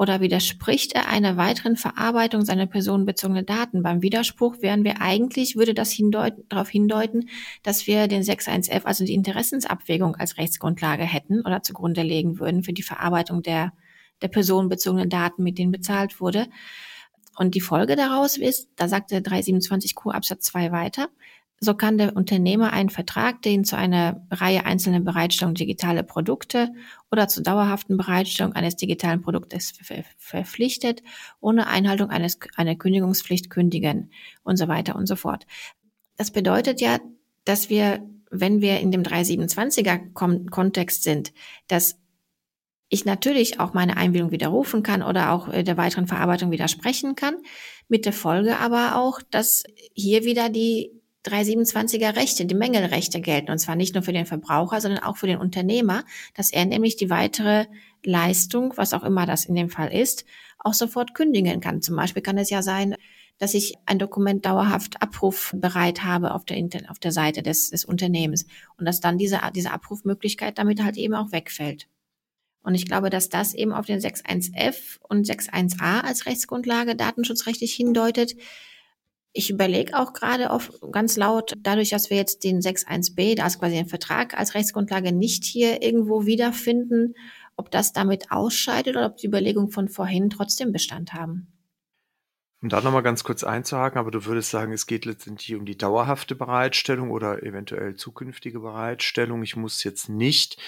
[0.00, 3.82] Oder widerspricht er einer weiteren Verarbeitung seiner personenbezogenen Daten?
[3.82, 7.28] Beim Widerspruch wären wir eigentlich, würde das hindeuten, darauf hindeuten,
[7.62, 12.72] dass wir den 6111, also die Interessensabwägung als Rechtsgrundlage hätten oder zugrunde legen würden für
[12.72, 13.74] die Verarbeitung der
[14.22, 16.46] der personenbezogenen Daten, mit denen bezahlt wurde.
[17.36, 21.08] Und die Folge daraus ist, da sagt der 327q Absatz 2 weiter,
[21.62, 26.72] so kann der Unternehmer einen Vertrag, den zu einer Reihe einzelner Bereitstellung digitale Produkte
[27.10, 29.74] oder zur dauerhaften Bereitstellung eines digitalen Produktes
[30.16, 31.02] verpflichtet,
[31.38, 34.10] ohne Einhaltung eines, einer Kündigungspflicht kündigen
[34.42, 35.46] und so weiter und so fort.
[36.16, 36.98] Das bedeutet ja,
[37.44, 40.14] dass wir, wenn wir in dem 327er
[40.48, 41.34] Kontext sind,
[41.68, 41.98] dass
[42.88, 47.36] ich natürlich auch meine Einwilligung widerrufen kann oder auch äh, der weiteren Verarbeitung widersprechen kann.
[47.88, 49.62] Mit der Folge aber auch, dass
[49.94, 53.50] hier wieder die 327er Rechte, die Mängelrechte gelten.
[53.50, 56.04] Und zwar nicht nur für den Verbraucher, sondern auch für den Unternehmer,
[56.34, 57.66] dass er nämlich die weitere
[58.04, 60.24] Leistung, was auch immer das in dem Fall ist,
[60.58, 61.82] auch sofort kündigen kann.
[61.82, 62.96] Zum Beispiel kann es ja sein,
[63.38, 67.84] dass ich ein Dokument dauerhaft abrufbereit habe auf der, Internet, auf der Seite des, des
[67.84, 68.46] Unternehmens
[68.76, 71.88] und dass dann diese, diese Abrufmöglichkeit damit halt eben auch wegfällt.
[72.62, 78.36] Und ich glaube, dass das eben auf den 6.1f und 6.1a als Rechtsgrundlage datenschutzrechtlich hindeutet.
[79.32, 80.48] Ich überlege auch gerade
[80.90, 85.12] ganz laut, dadurch, dass wir jetzt den 6.1b, da ist quasi ein Vertrag als Rechtsgrundlage
[85.12, 87.14] nicht hier irgendwo wiederfinden,
[87.56, 91.46] ob das damit ausscheidet oder ob die Überlegungen von vorhin trotzdem Bestand haben.
[92.60, 95.78] Um da nochmal ganz kurz einzuhaken, aber du würdest sagen, es geht letztendlich um die
[95.78, 99.42] dauerhafte Bereitstellung oder eventuell zukünftige Bereitstellung.
[99.42, 100.60] Ich muss jetzt nicht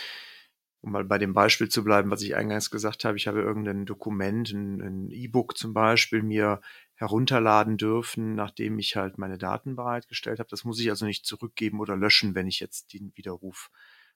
[0.83, 3.87] um mal bei dem Beispiel zu bleiben, was ich eingangs gesagt habe, ich habe irgendein
[3.87, 6.61] Dokument, ein E-Book zum Beispiel, mir
[7.03, 10.49] herunterladen dürfen, nachdem ich halt meine Daten bereitgestellt habe.
[10.49, 13.73] Das muss ich also nicht zurückgeben oder löschen, wenn ich jetzt den Widerruf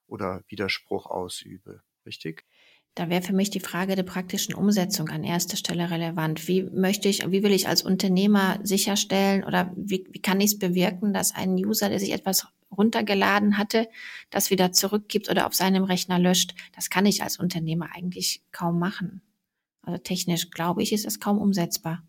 [0.07, 1.83] oder Widerspruch ausübe.
[2.07, 2.45] Richtig?
[2.95, 6.47] Da wäre für mich die Frage der praktischen Umsetzung an erster Stelle relevant.
[6.47, 10.59] Wie möchte ich, wie will ich als Unternehmer sicherstellen oder wie, wie kann ich es
[10.59, 13.89] bewirken, dass ein User, der sich etwas runtergeladen hatte,
[14.31, 16.55] das wieder zurückgibt oder auf seinem Rechner löscht.
[16.73, 19.23] Das kann ich als Unternehmer eigentlich kaum machen.
[19.83, 22.05] Also technisch glaube ich, ist es kaum umsetzbar.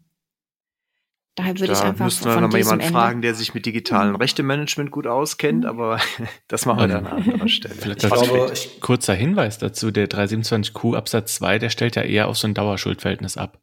[1.37, 4.15] Daher würde da ich einfach müssten wir nochmal jemanden fragen, der sich mit digitalen mhm.
[4.15, 5.69] Rechtemanagement gut auskennt, mhm.
[5.69, 5.99] aber
[6.47, 7.75] das machen wir dann an anderer Stelle.
[7.79, 12.27] Vielleicht ich glaube, ich kurzer Hinweis dazu, der 327Q Absatz 2, der stellt ja eher
[12.27, 13.59] auf so ein Dauerschuldverhältnis ab.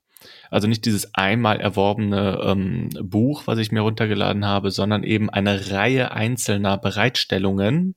[0.50, 5.72] Also nicht dieses einmal erworbene ähm, Buch, was ich mir runtergeladen habe, sondern eben eine
[5.72, 7.96] Reihe einzelner Bereitstellungen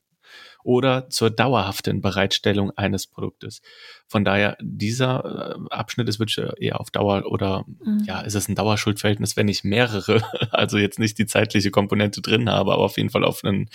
[0.68, 3.61] oder zur dauerhaften Bereitstellung eines Produktes.
[4.05, 8.03] Von daher, dieser äh, Abschnitt ist wirklich eher auf Dauer oder mhm.
[8.05, 12.49] ja, ist es ein Dauerschuldverhältnis, wenn ich mehrere, also jetzt nicht die zeitliche Komponente drin
[12.49, 13.70] habe, aber auf jeden Fall auf ein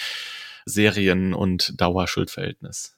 [0.66, 2.95] Serien- und Dauerschuldverhältnis.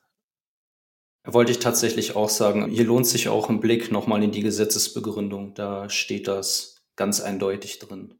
[1.24, 5.55] Wollte ich tatsächlich auch sagen, hier lohnt sich auch ein Blick nochmal in die Gesetzesbegründung.
[5.55, 8.14] Da steht das ganz eindeutig drin.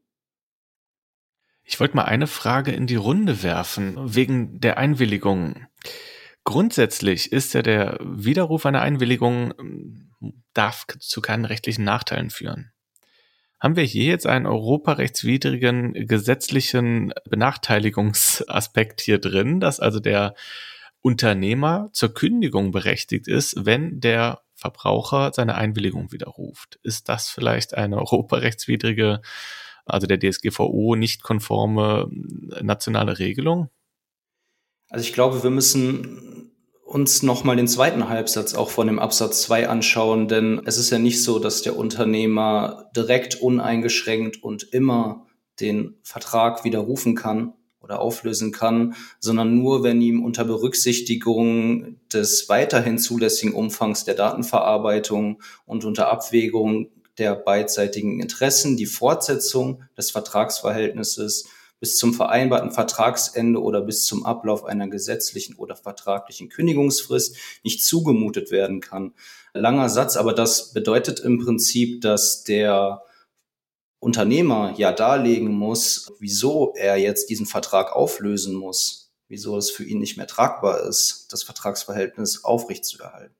[1.67, 5.65] Ich wollte mal eine Frage in die Runde werfen, wegen der Einwilligung.
[6.43, 9.53] Grundsätzlich ist ja der Widerruf einer Einwilligung,
[10.53, 12.71] darf zu keinen rechtlichen Nachteilen führen.
[13.59, 20.35] Haben wir hier jetzt einen europarechtswidrigen gesetzlichen Benachteiligungsaspekt hier drin, dass also der
[21.01, 26.79] Unternehmer zur Kündigung berechtigt ist, wenn der Verbraucher seine Einwilligung widerruft.
[26.83, 29.21] Ist das vielleicht eine europarechtswidrige,
[29.85, 32.09] also der DSGVO nicht konforme
[32.61, 33.69] nationale Regelung?
[34.89, 36.51] Also ich glaube, wir müssen
[36.85, 40.99] uns nochmal den zweiten Halbsatz auch von dem Absatz 2 anschauen, denn es ist ja
[40.99, 45.25] nicht so, dass der Unternehmer direkt uneingeschränkt und immer
[45.59, 47.53] den Vertrag widerrufen kann,
[47.85, 55.41] oder auflösen kann, sondern nur, wenn ihm unter Berücksichtigung des weiterhin zulässigen Umfangs der Datenverarbeitung
[55.67, 61.47] und unter Abwägung der beidseitigen Interessen die Fortsetzung des Vertragsverhältnisses
[61.79, 68.51] bis zum vereinbarten Vertragsende oder bis zum Ablauf einer gesetzlichen oder vertraglichen Kündigungsfrist nicht zugemutet
[68.51, 69.13] werden kann.
[69.53, 73.01] Langer Satz, aber das bedeutet im Prinzip, dass der
[73.99, 79.99] Unternehmer ja darlegen muss, wieso er jetzt diesen Vertrag auflösen muss, wieso es für ihn
[79.99, 83.35] nicht mehr tragbar ist, das Vertragsverhältnis aufrechtzuerhalten.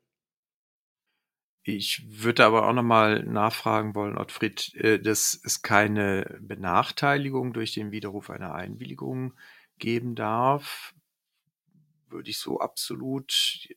[1.67, 7.91] Ich würde aber auch nochmal nachfragen wollen, Ottfried, äh, dass es keine Benachteiligung durch den
[7.91, 9.33] Widerruf einer Einwilligung
[9.79, 10.93] geben darf,
[12.07, 13.67] würde ich so absolut,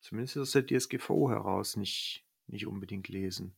[0.00, 3.56] zumindest aus der DSGVO heraus, nicht, nicht unbedingt lesen.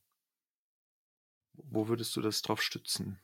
[1.55, 3.19] wo würdest du das drauf stützen?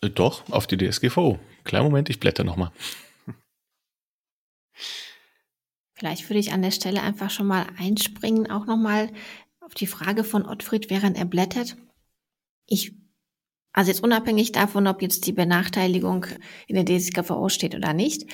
[0.00, 1.38] Äh, doch, auf die DSGVO.
[1.64, 2.72] Kleinen Moment, ich blätter nochmal.
[6.02, 9.12] Vielleicht würde ich an der Stelle einfach schon mal einspringen, auch nochmal
[9.60, 11.76] auf die Frage von Ottfried, während er blättert.
[12.66, 12.92] Ich,
[13.72, 16.26] also jetzt unabhängig davon, ob jetzt die Benachteiligung
[16.66, 18.28] in der DSGVO steht oder nicht,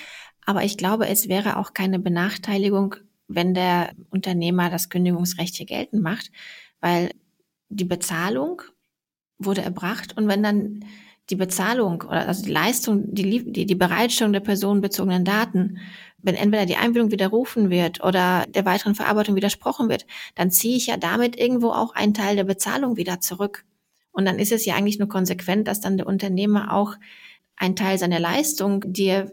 [0.47, 2.95] aber ich glaube, es wäre auch keine Benachteiligung,
[3.27, 6.31] wenn der Unternehmer das Kündigungsrecht hier geltend macht,
[6.81, 7.11] weil
[7.69, 8.63] die Bezahlung
[9.37, 10.87] wurde erbracht und wenn dann
[11.31, 15.79] die Bezahlung oder also die Leistung, die, die, die Bereitstellung der personenbezogenen Daten,
[16.19, 20.87] wenn entweder die Einwilligung widerrufen wird oder der weiteren Verarbeitung widersprochen wird, dann ziehe ich
[20.87, 23.65] ja damit irgendwo auch einen Teil der Bezahlung wieder zurück.
[24.11, 26.95] Und dann ist es ja eigentlich nur konsequent, dass dann der Unternehmer auch
[27.57, 29.33] einen Teil seiner Leistung, die er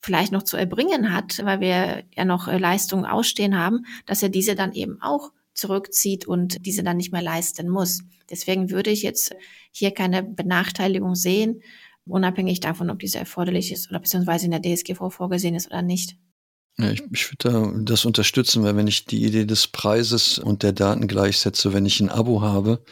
[0.00, 4.28] vielleicht noch zu erbringen hat, weil wir ja noch äh, Leistungen ausstehen haben, dass er
[4.28, 8.02] diese dann eben auch zurückzieht und diese dann nicht mehr leisten muss.
[8.30, 9.34] Deswegen würde ich jetzt
[9.70, 11.62] hier keine Benachteiligung sehen,
[12.04, 16.16] unabhängig davon, ob diese erforderlich ist oder beziehungsweise in der DSGV vorgesehen ist oder nicht.
[16.78, 20.62] Ja, ich, ich würde da das unterstützen, weil wenn ich die Idee des Preises und
[20.62, 22.84] der Daten gleichsetze, wenn ich ein Abo habe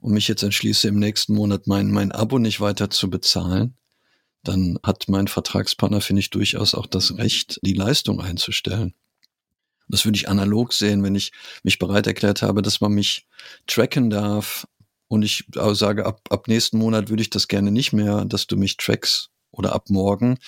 [0.00, 3.76] und mich jetzt entschließe, im nächsten Monat mein, mein Abo nicht weiter zu bezahlen,
[4.42, 8.94] dann hat mein Vertragspartner, finde ich, durchaus auch das Recht, die Leistung einzustellen.
[9.92, 11.32] Das würde ich analog sehen, wenn ich
[11.62, 13.28] mich bereit erklärt habe, dass man mich
[13.66, 14.66] tracken darf
[15.08, 18.56] und ich sage, ab, ab nächsten Monat würde ich das gerne nicht mehr, dass du
[18.56, 20.38] mich trackst oder ab morgen,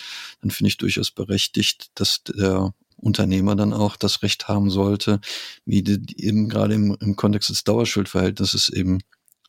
[0.41, 5.21] dann finde ich durchaus berechtigt, dass der Unternehmer dann auch das Recht haben sollte,
[5.65, 5.83] wie
[6.17, 9.01] eben gerade im, im Kontext des Dauerschuldverhältnisses eben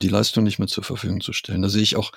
[0.03, 1.63] die Leistung nicht mehr zur Verfügung zu stellen.
[1.63, 2.13] Da sehe ich auch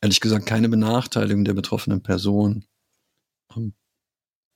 [0.00, 2.64] ehrlich gesagt keine Benachteiligung der betroffenen Person.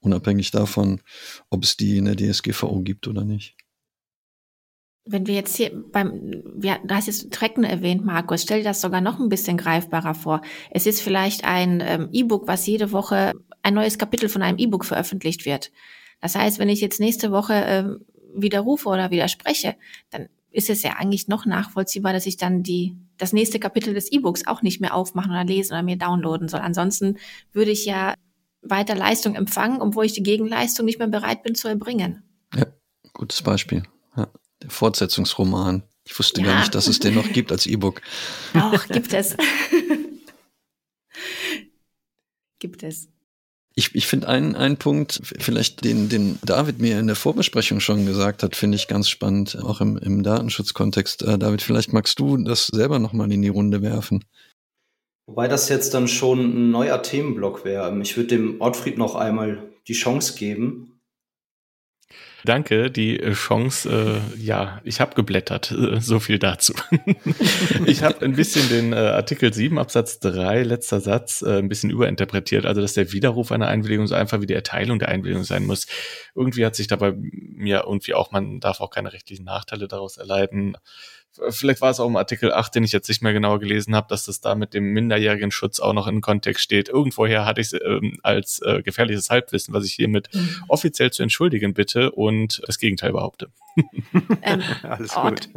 [0.07, 1.01] Unabhängig davon,
[1.49, 3.57] ob es die in der DSGVO gibt oder nicht.
[5.03, 8.79] Wenn wir jetzt hier beim, ja, du hast jetzt Tracken erwähnt, Markus, stell dir das
[8.79, 10.41] sogar noch ein bisschen greifbarer vor.
[10.71, 13.33] Es ist vielleicht ein ähm, E-Book, was jede Woche
[13.63, 15.73] ein neues Kapitel von einem E-Book veröffentlicht wird.
[16.21, 19.75] Das heißt, wenn ich jetzt nächste Woche ähm, widerrufe oder widerspreche,
[20.09, 24.09] dann ist es ja eigentlich noch nachvollziehbar, dass ich dann die, das nächste Kapitel des
[24.09, 26.61] E-Books auch nicht mehr aufmachen oder lesen oder mir downloaden soll.
[26.61, 27.17] Ansonsten
[27.51, 28.13] würde ich ja
[28.69, 32.23] weiter Leistung empfangen, obwohl ich die Gegenleistung nicht mehr bereit bin zu erbringen.
[32.55, 32.65] Ja,
[33.13, 33.83] gutes Beispiel.
[34.15, 34.27] Ja,
[34.61, 35.83] der Fortsetzungsroman.
[36.05, 36.47] Ich wusste ja.
[36.47, 38.01] gar nicht, dass es den noch gibt als E-Book.
[38.53, 39.35] Doch, gibt es.
[42.59, 43.09] gibt es.
[43.75, 48.07] Ich, ich finde einen, einen Punkt, vielleicht den, den David mir in der Vorbesprechung schon
[48.07, 51.21] gesagt hat, finde ich ganz spannend, auch im, im Datenschutzkontext.
[51.21, 54.25] Äh, David, vielleicht magst du das selber nochmal in die Runde werfen.
[55.27, 57.95] Wobei das jetzt dann schon ein neuer Themenblock wäre.
[58.01, 60.97] Ich würde dem Ottfried noch einmal die Chance geben.
[62.45, 66.73] Danke, die äh, Chance, äh, ja, ich habe geblättert, äh, so viel dazu.
[67.85, 71.89] ich habe ein bisschen den äh, Artikel 7 Absatz 3, letzter Satz, äh, ein bisschen
[71.89, 75.65] überinterpretiert, also dass der Widerruf einer Einwilligung so einfach wie die Erteilung der Einwilligung sein
[75.65, 75.87] muss.
[76.35, 80.77] Irgendwie hat sich dabei mir irgendwie auch, man darf auch keine rechtlichen Nachteile daraus erleiden,
[81.49, 84.07] vielleicht war es auch im Artikel 8, den ich jetzt nicht mehr genauer gelesen habe,
[84.09, 86.89] dass das da mit dem minderjährigen Schutz auch noch in Kontext steht.
[86.89, 90.63] Irgendwoher hatte ich es ähm, als äh, gefährliches Halbwissen, was ich hiermit mhm.
[90.67, 93.49] offiziell zu entschuldigen bitte und das Gegenteil behaupte.
[94.41, 95.49] Ähm, Alles gut.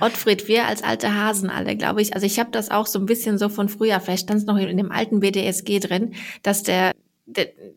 [0.00, 2.14] Ottfried, wir als alte Hasen alle, glaube ich.
[2.14, 4.56] Also ich habe das auch so ein bisschen so von früher, vielleicht stand es noch
[4.56, 6.92] in dem alten BDSG drin, dass der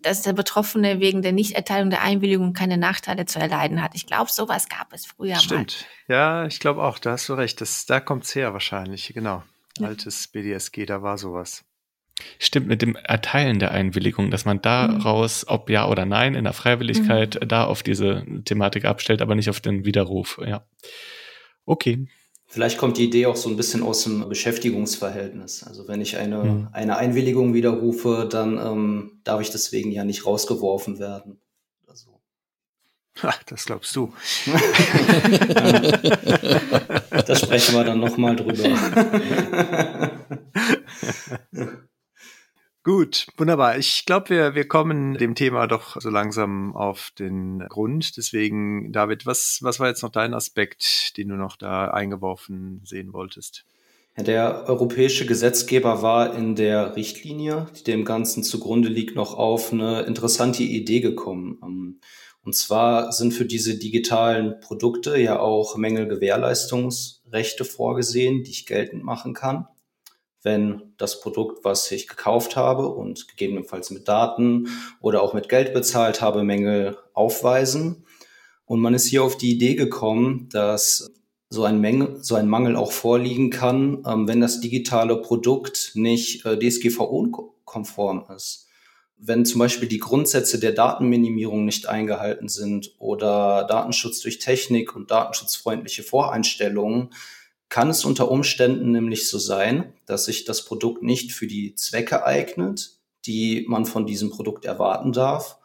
[0.01, 3.91] dass der Betroffene wegen der Nichterteilung der Einwilligung keine Nachteile zu erleiden hat.
[3.95, 5.85] Ich glaube, sowas gab es früher Stimmt.
[6.07, 6.15] mal.
[6.15, 7.61] Ja, ich glaube auch, da hast du recht.
[7.61, 9.43] Das, da kommt es her wahrscheinlich, genau.
[9.79, 9.87] Ja.
[9.87, 11.63] Altes BDSG, da war sowas.
[12.37, 16.53] Stimmt, mit dem Erteilen der Einwilligung, dass man daraus, ob ja oder nein, in der
[16.53, 17.47] Freiwilligkeit mhm.
[17.47, 20.39] da auf diese Thematik abstellt, aber nicht auf den Widerruf.
[20.45, 20.65] Ja.
[21.65, 22.07] Okay.
[22.53, 25.63] Vielleicht kommt die Idee auch so ein bisschen aus dem Beschäftigungsverhältnis.
[25.63, 26.67] Also wenn ich eine, mhm.
[26.71, 31.41] eine Einwilligung widerrufe, dann ähm, darf ich deswegen ja nicht rausgeworfen werden.
[31.93, 32.21] So.
[33.23, 34.13] Ach, das glaubst du.
[37.25, 38.69] da sprechen wir dann nochmal drüber.
[42.83, 43.77] Gut, wunderbar.
[43.77, 48.17] Ich glaube, wir, wir kommen dem Thema doch so langsam auf den Grund.
[48.17, 53.13] Deswegen, David, was, was war jetzt noch dein Aspekt, den du noch da eingeworfen sehen
[53.13, 53.63] wolltest?
[54.17, 59.71] Ja, der europäische Gesetzgeber war in der Richtlinie, die dem Ganzen zugrunde liegt, noch auf
[59.71, 61.59] eine interessante Idee gekommen.
[61.63, 62.01] Ähm,
[62.43, 69.33] und zwar sind für diese digitalen Produkte ja auch Mängelgewährleistungsrechte vorgesehen, die ich geltend machen
[69.33, 69.69] kann
[70.43, 74.67] wenn das Produkt, was ich gekauft habe und gegebenenfalls mit Daten
[74.99, 78.05] oder auch mit Geld bezahlt habe, Mängel aufweisen.
[78.65, 81.11] Und man ist hier auf die Idee gekommen, dass
[81.49, 86.45] so ein, Menge, so ein Mangel auch vorliegen kann, ähm, wenn das digitale Produkt nicht
[86.45, 88.67] äh, DSGVO-konform ist.
[89.17, 95.11] Wenn zum Beispiel die Grundsätze der Datenminimierung nicht eingehalten sind oder Datenschutz durch Technik und
[95.11, 97.11] datenschutzfreundliche Voreinstellungen,
[97.73, 102.23] kann es unter Umständen nämlich so sein, dass sich das Produkt nicht für die Zwecke
[102.23, 105.57] eignet, die man von diesem Produkt erwarten darf.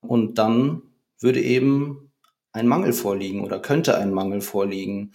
[0.00, 0.82] Und dann
[1.20, 2.10] würde eben
[2.50, 5.12] ein Mangel vorliegen oder könnte ein Mangel vorliegen.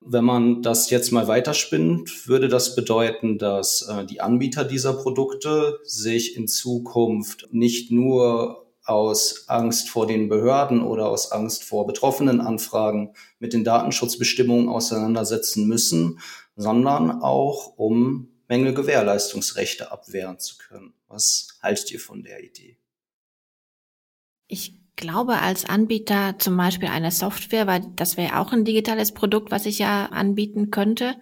[0.00, 5.80] Wenn man das jetzt mal weiterspinnt, würde das bedeuten, dass äh, die Anbieter dieser Produkte
[5.82, 12.40] sich in Zukunft nicht nur aus Angst vor den Behörden oder aus Angst vor betroffenen
[12.40, 16.18] Anfragen mit den Datenschutzbestimmungen auseinandersetzen müssen,
[16.56, 20.92] sondern auch um Mängelgewährleistungsrechte abwehren zu können.
[21.06, 22.78] Was haltet ihr von der Idee?
[24.48, 29.52] Ich glaube, als Anbieter zum Beispiel eine Software, weil das wäre auch ein digitales Produkt,
[29.52, 31.14] was ich ja anbieten könnte,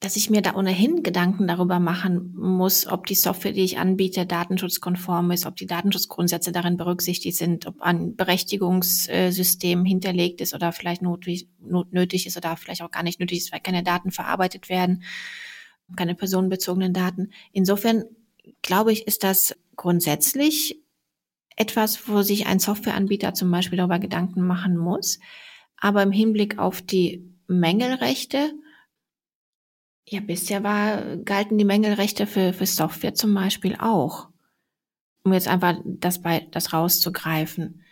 [0.00, 4.26] dass ich mir da ohnehin Gedanken darüber machen muss, ob die Software, die ich anbiete,
[4.26, 11.02] datenschutzkonform ist, ob die Datenschutzgrundsätze darin berücksichtigt sind, ob ein Berechtigungssystem hinterlegt ist oder vielleicht
[11.02, 11.48] nötig,
[11.90, 15.02] nötig ist oder vielleicht auch gar nicht nötig ist, weil keine Daten verarbeitet werden,
[15.96, 17.30] keine personenbezogenen Daten.
[17.52, 18.04] Insofern
[18.62, 20.80] glaube ich, ist das grundsätzlich
[21.56, 25.18] etwas, wo sich ein Softwareanbieter zum Beispiel darüber Gedanken machen muss.
[25.76, 28.52] Aber im Hinblick auf die Mängelrechte,
[30.10, 34.28] ja, bisher war, galten die Mängelrechte für, für Software zum Beispiel auch.
[35.24, 37.82] Um jetzt einfach das bei, das rauszugreifen.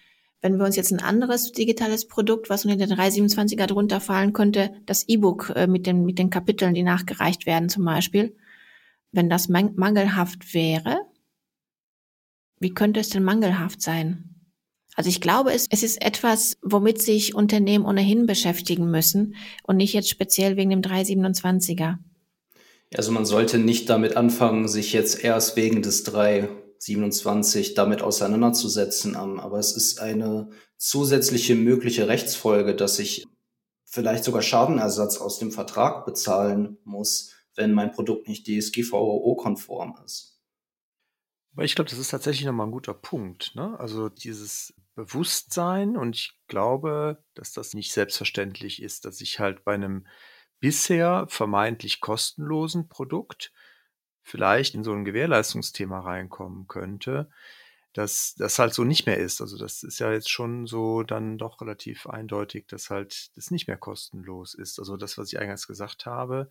[0.41, 4.71] Wenn wir uns jetzt ein anderes digitales Produkt, was unter den 327er drunter fallen könnte,
[4.87, 8.37] das E-Book äh, mit den, mit den Kapiteln, die nachgereicht werden zum Beispiel,
[9.13, 11.01] wenn das mangelhaft wäre,
[12.59, 14.37] wie könnte es denn mangelhaft sein?
[14.95, 19.93] Also ich glaube, es, es ist etwas, womit sich Unternehmen ohnehin beschäftigen müssen und nicht
[19.93, 21.99] jetzt speziell wegen dem 327er.
[22.95, 29.59] Also man sollte nicht damit anfangen, sich jetzt erst wegen des 327 damit auseinanderzusetzen, aber
[29.59, 33.27] es ist eine zusätzliche mögliche Rechtsfolge, dass ich
[33.85, 40.41] vielleicht sogar Schadenersatz aus dem Vertrag bezahlen muss, wenn mein Produkt nicht DSGVO-konform ist.
[41.59, 43.55] Ich glaube, das ist tatsächlich nochmal ein guter Punkt.
[43.55, 43.79] Ne?
[43.81, 49.75] Also dieses Bewusstsein und ich glaube, dass das nicht selbstverständlich ist, dass ich halt bei
[49.75, 50.07] einem
[50.61, 53.53] bisher vermeintlich kostenlosen Produkt
[54.23, 57.31] vielleicht in so ein Gewährleistungsthema reinkommen könnte,
[57.93, 59.41] dass das halt so nicht mehr ist.
[59.41, 63.69] Also das ist ja jetzt schon so dann doch relativ eindeutig, dass halt das nicht
[63.69, 64.79] mehr kostenlos ist.
[64.79, 66.49] Also das, was ich eingangs gesagt habe,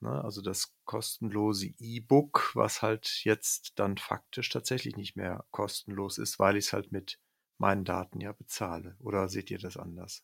[0.00, 0.22] Ne?
[0.24, 6.56] Also das kostenlose E-Book, was halt jetzt dann faktisch tatsächlich nicht mehr kostenlos ist, weil
[6.56, 7.18] ich es halt mit
[7.58, 8.96] meinen Daten ja bezahle.
[9.00, 10.22] Oder seht ihr das anders?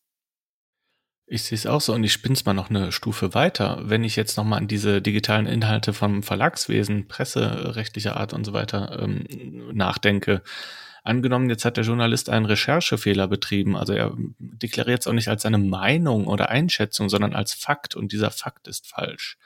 [1.27, 3.81] Ich sehe es auch so und ich spinne es mal noch eine Stufe weiter.
[3.85, 8.99] Wenn ich jetzt nochmal an diese digitalen Inhalte vom Verlagswesen, presserechtlicher Art und so weiter
[9.03, 9.25] ähm,
[9.73, 10.43] nachdenke,
[11.05, 15.43] Angenommen, jetzt hat der Journalist einen Recherchefehler betrieben, also er deklariert es auch nicht als
[15.43, 17.97] seine Meinung oder Einschätzung, sondern als Fakt.
[17.97, 19.37] Und dieser Fakt ist falsch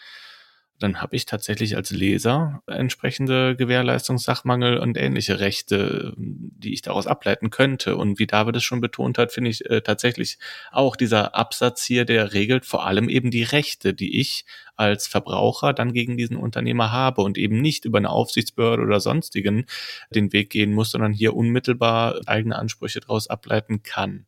[0.79, 7.51] dann habe ich tatsächlich als Leser entsprechende Gewährleistungssachmangel und ähnliche Rechte, die ich daraus ableiten
[7.51, 7.97] könnte.
[7.97, 10.39] Und wie David es schon betont hat, finde ich äh, tatsächlich
[10.72, 14.45] auch dieser Absatz hier, der regelt vor allem eben die Rechte, die ich
[14.77, 19.64] als Verbraucher dann gegen diesen Unternehmer habe und eben nicht über eine Aufsichtsbehörde oder sonstigen
[20.11, 24.27] den Weg gehen muss, sondern hier unmittelbar eigene Ansprüche daraus ableiten kann.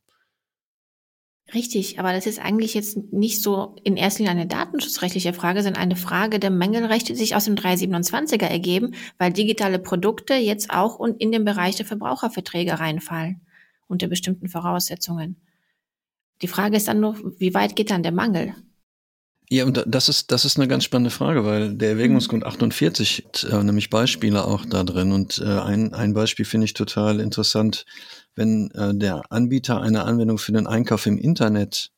[1.54, 5.82] Richtig, aber das ist eigentlich jetzt nicht so in erster Linie eine datenschutzrechtliche Frage, sondern
[5.82, 11.00] eine Frage der Mängelrechte, die sich aus dem 327er ergeben, weil digitale Produkte jetzt auch
[11.18, 13.40] in den Bereich der Verbraucherverträge reinfallen,
[13.86, 15.36] unter bestimmten Voraussetzungen.
[16.42, 18.54] Die Frage ist dann nur, wie weit geht dann der Mangel?
[19.50, 23.44] Ja, und das ist, das ist eine ganz spannende Frage, weil der Erwägungsgrund 48 hat
[23.44, 25.12] äh, nämlich Beispiele auch da drin.
[25.12, 27.86] Und äh, ein, ein Beispiel finde ich total interessant
[28.38, 31.90] wenn äh, der Anbieter eine Anwendung für den Einkauf im Internet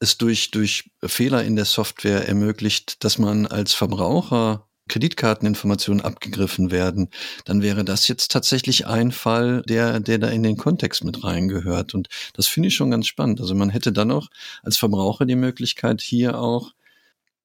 [0.00, 7.10] es durch, durch Fehler in der Software ermöglicht, dass man als Verbraucher Kreditkarteninformationen abgegriffen werden,
[7.44, 11.94] dann wäre das jetzt tatsächlich ein Fall, der, der da in den Kontext mit reingehört.
[11.94, 13.40] Und das finde ich schon ganz spannend.
[13.40, 14.26] Also man hätte dann auch
[14.64, 16.72] als Verbraucher die Möglichkeit, hier auch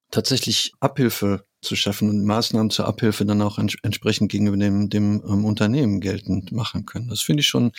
[0.09, 5.23] tatsächlich Abhilfe zu schaffen und Maßnahmen zur Abhilfe dann auch ents entsprechend gegenüber dem, dem
[5.27, 7.09] ähm, Unternehmen geltend machen können.
[7.09, 7.71] Das finde ich schon,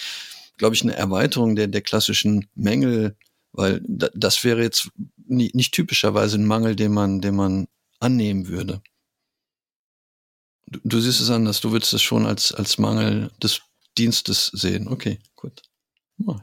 [0.57, 3.17] glaube ich, eine Erweiterung der, der klassischen Mängel,
[3.53, 4.91] weil da, das wäre jetzt
[5.27, 7.69] nie, nicht typischerweise ein Mangel, den man, den man
[8.01, 8.83] annehmen würde.
[10.67, 13.63] Du, du siehst es anders, du würdest es schon als, als Mangel des
[13.97, 14.89] Dienstes sehen.
[14.89, 15.63] Okay, gut.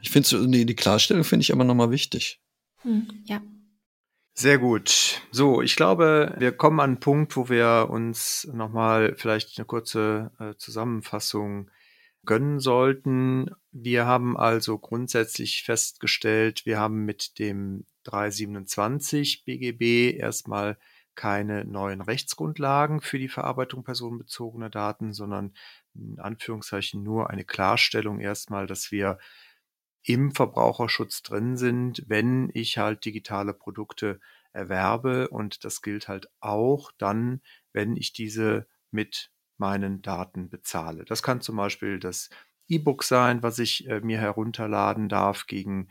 [0.01, 2.39] Ich finde die, die Klarstellung finde ich aber nochmal wichtig.
[2.81, 3.41] Hm, ja.
[4.35, 5.21] Sehr gut.
[5.31, 10.31] So, ich glaube, wir kommen an einen Punkt, wo wir uns nochmal vielleicht eine kurze
[10.39, 11.69] äh, Zusammenfassung
[12.25, 13.51] gönnen sollten.
[13.71, 20.77] Wir haben also grundsätzlich festgestellt, wir haben mit dem 327 BGB erstmal
[21.15, 25.53] keine neuen Rechtsgrundlagen für die Verarbeitung personenbezogener Daten, sondern
[25.93, 29.19] in Anführungszeichen nur eine Klarstellung erstmal, dass wir
[30.03, 34.19] im Verbraucherschutz drin sind, wenn ich halt digitale Produkte
[34.51, 35.29] erwerbe.
[35.29, 37.41] Und das gilt halt auch dann,
[37.71, 41.05] wenn ich diese mit meinen Daten bezahle.
[41.05, 42.29] Das kann zum Beispiel das
[42.67, 45.89] E-Book sein, was ich äh, mir herunterladen darf gegen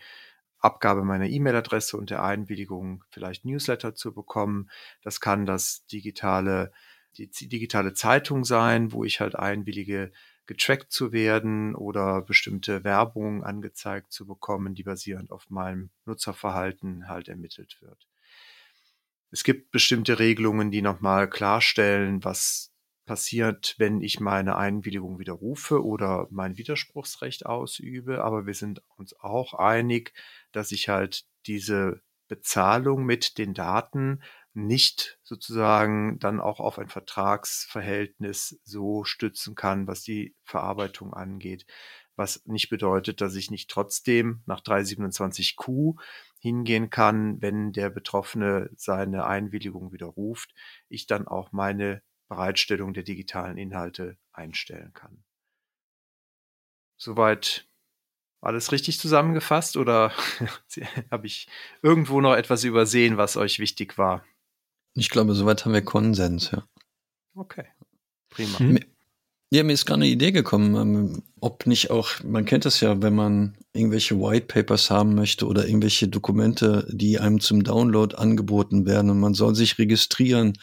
[0.59, 4.71] Abgabe meiner E-Mail-Adresse und der Einwilligung, vielleicht Newsletter zu bekommen.
[5.03, 6.73] Das kann das digitale,
[7.17, 10.13] die digitale Zeitung sein, wo ich halt einwillige,
[10.47, 17.28] getrackt zu werden oder bestimmte Werbung angezeigt zu bekommen, die basierend auf meinem Nutzerverhalten halt
[17.28, 18.09] ermittelt wird.
[19.30, 22.72] Es gibt bestimmte Regelungen, die nochmal klarstellen, was
[23.07, 28.24] passiert, wenn ich meine Einwilligung widerrufe oder mein Widerspruchsrecht ausübe.
[28.24, 30.12] Aber wir sind uns auch einig,
[30.53, 34.22] dass ich halt diese Bezahlung mit den Daten
[34.55, 41.67] nicht sozusagen dann auch auf ein Vertragsverhältnis so stützen kann, was die Verarbeitung angeht.
[42.17, 45.99] Was nicht bedeutet, dass ich nicht trotzdem nach 327q
[46.41, 50.53] hingehen kann, wenn der Betroffene seine Einwilligung widerruft,
[50.89, 55.25] ich dann auch meine Bereitstellung der digitalen Inhalte einstellen kann.
[56.97, 57.67] Soweit
[58.41, 60.13] alles richtig zusammengefasst oder
[61.11, 61.49] habe ich
[61.81, 64.25] irgendwo noch etwas übersehen, was euch wichtig war?
[64.95, 66.64] Ich glaube, soweit haben wir Konsens, ja.
[67.34, 67.64] Okay,
[68.28, 68.59] prima.
[68.59, 68.78] Hm.
[69.55, 73.03] Ja, mir ist gerade eine Idee gekommen, ähm, ob nicht auch, man kennt das ja,
[73.03, 78.86] wenn man irgendwelche White Papers haben möchte oder irgendwelche Dokumente, die einem zum Download angeboten
[78.86, 80.55] werden und man soll sich registrieren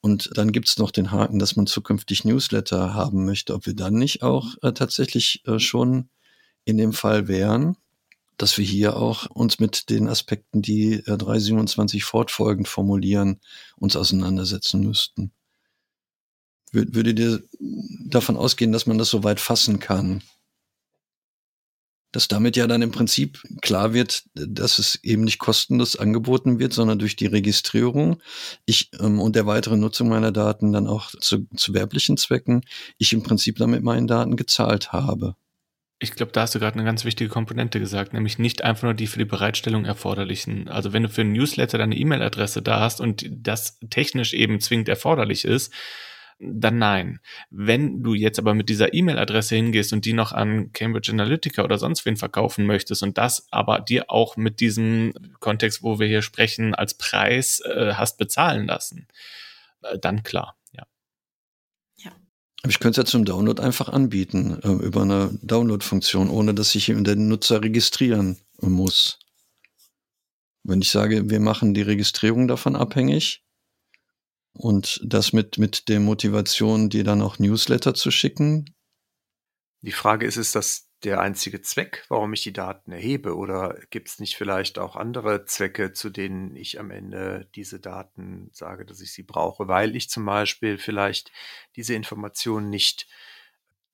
[0.00, 3.94] und dann gibt's noch den Haken, dass man zukünftig Newsletter haben möchte, ob wir dann
[3.94, 6.08] nicht auch äh, tatsächlich äh, schon
[6.64, 7.76] in dem Fall wären,
[8.38, 13.40] dass wir hier auch uns mit den Aspekten, die äh, 327 fortfolgend formulieren,
[13.76, 15.32] uns auseinandersetzen müssten.
[16.72, 17.42] Wür würdet ihr
[18.08, 20.22] davon ausgehen, dass man das so weit fassen kann?
[22.12, 26.72] dass damit ja dann im Prinzip klar wird, dass es eben nicht kostenlos angeboten wird,
[26.72, 28.20] sondern durch die Registrierung
[28.64, 32.62] ich ähm, und der weiteren Nutzung meiner Daten dann auch zu, zu werblichen Zwecken
[32.96, 35.36] ich im Prinzip damit meinen Daten gezahlt habe.
[36.00, 38.94] Ich glaube, da hast du gerade eine ganz wichtige Komponente gesagt, nämlich nicht einfach nur
[38.94, 40.68] die für die Bereitstellung erforderlichen.
[40.68, 44.88] Also wenn du für ein Newsletter deine E-Mail-Adresse da hast und das technisch eben zwingend
[44.88, 45.72] erforderlich ist,
[46.40, 47.18] dann nein.
[47.50, 51.78] Wenn du jetzt aber mit dieser E-Mail-Adresse hingehst und die noch an Cambridge Analytica oder
[51.78, 56.22] sonst wen verkaufen möchtest und das aber dir auch mit diesem Kontext, wo wir hier
[56.22, 59.08] sprechen, als Preis äh, hast bezahlen lassen,
[59.82, 60.57] äh, dann klar.
[62.66, 66.86] Ich könnte es ja zum Download einfach anbieten, äh, über eine Download-Funktion, ohne dass ich
[66.86, 69.18] den Nutzer registrieren muss.
[70.64, 73.44] Wenn ich sage, wir machen die Registrierung davon abhängig,
[74.58, 78.74] und das mit, mit der Motivation, dir dann auch Newsletter zu schicken?
[79.82, 83.36] Die Frage ist, ist das der einzige Zweck, warum ich die Daten erhebe?
[83.36, 88.50] Oder gibt es nicht vielleicht auch andere Zwecke, zu denen ich am Ende diese Daten
[88.52, 91.30] sage, dass ich sie brauche, weil ich zum Beispiel vielleicht
[91.76, 93.06] diese Informationen nicht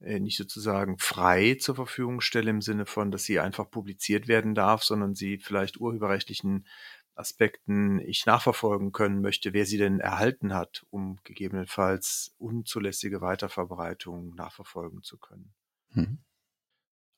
[0.00, 4.55] äh, nicht sozusagen frei zur Verfügung stelle im Sinne von, dass sie einfach publiziert werden
[4.55, 6.66] darf, sondern sie vielleicht urheberrechtlichen
[7.14, 15.02] Aspekten ich nachverfolgen können möchte, wer sie denn erhalten hat, um gegebenenfalls unzulässige Weiterverbreitung nachverfolgen
[15.02, 15.55] zu können.
[15.92, 16.18] Mhm.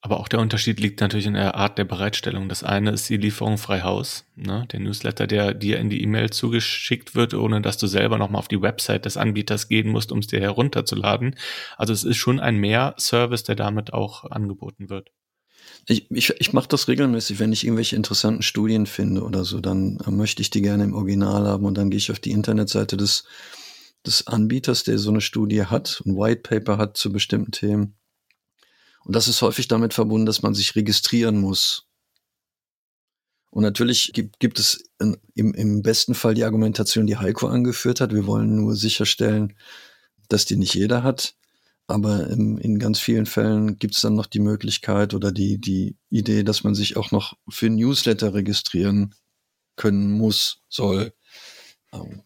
[0.02, 2.48] Aber auch der Unterschied liegt natürlich in der Art der Bereitstellung.
[2.48, 4.66] Das eine ist die Lieferung frei Haus, ne?
[4.70, 8.48] der Newsletter, der dir in die E-Mail zugeschickt wird, ohne dass du selber nochmal auf
[8.48, 11.34] die Website des Anbieters gehen musst, um es dir herunterzuladen.
[11.76, 15.10] Also es ist schon ein Mehr-Service, der damit auch angeboten wird.
[15.88, 19.98] Ich, ich, ich mache das regelmäßig, wenn ich irgendwelche interessanten Studien finde oder so, dann
[20.06, 22.96] äh, möchte ich die gerne im Original haben und dann gehe ich auf die Internetseite
[22.96, 23.24] des,
[24.04, 27.96] des Anbieters, der so eine Studie hat, ein White Paper hat zu bestimmten Themen.
[29.06, 31.86] Und das ist häufig damit verbunden, dass man sich registrieren muss.
[33.50, 38.00] Und natürlich gibt, gibt es in, im, im besten Fall die Argumentation, die Heiko angeführt
[38.00, 38.12] hat.
[38.12, 39.56] Wir wollen nur sicherstellen,
[40.28, 41.36] dass die nicht jeder hat.
[41.86, 45.96] Aber in, in ganz vielen Fällen gibt es dann noch die Möglichkeit oder die, die
[46.10, 49.14] Idee, dass man sich auch noch für Newsletter registrieren
[49.76, 51.14] können muss, soll.
[51.92, 52.22] Ähm,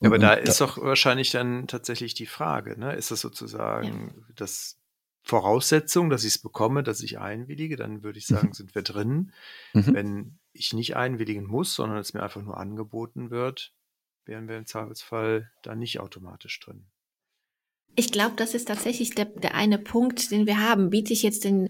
[0.00, 2.94] ja, aber da ist doch wahrscheinlich dann tatsächlich die Frage, ne?
[2.94, 4.34] Ist das sozusagen ja.
[4.36, 4.79] das
[5.22, 8.52] Voraussetzung, dass ich es bekomme, dass ich einwillige, dann würde ich sagen, mhm.
[8.54, 9.32] sind wir drin.
[9.74, 9.94] Mhm.
[9.94, 13.72] Wenn ich nicht einwilligen muss, sondern es mir einfach nur angeboten wird,
[14.24, 16.86] wären wir im Zweifelsfall da nicht automatisch drin.
[17.96, 20.90] Ich glaube, das ist tatsächlich der, der eine Punkt, den wir haben.
[20.90, 21.68] Biete ich jetzt den,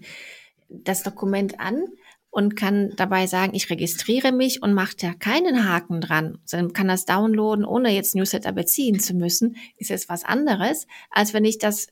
[0.69, 1.83] das Dokument an
[2.29, 6.87] und kann dabei sagen, ich registriere mich und macht ja keinen Haken dran, sondern kann
[6.87, 11.57] das downloaden, ohne jetzt Newsletter beziehen zu müssen, ist jetzt was anderes, als wenn ich
[11.57, 11.87] das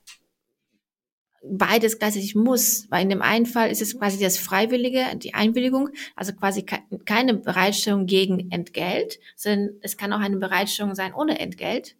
[1.43, 5.89] beides gleichzeitig muss, weil in dem einen Fall ist es quasi das Freiwillige, die Einwilligung,
[6.15, 6.65] also quasi
[7.05, 11.95] keine Bereitstellung gegen Entgelt, sondern es kann auch eine Bereitstellung sein ohne Entgelt.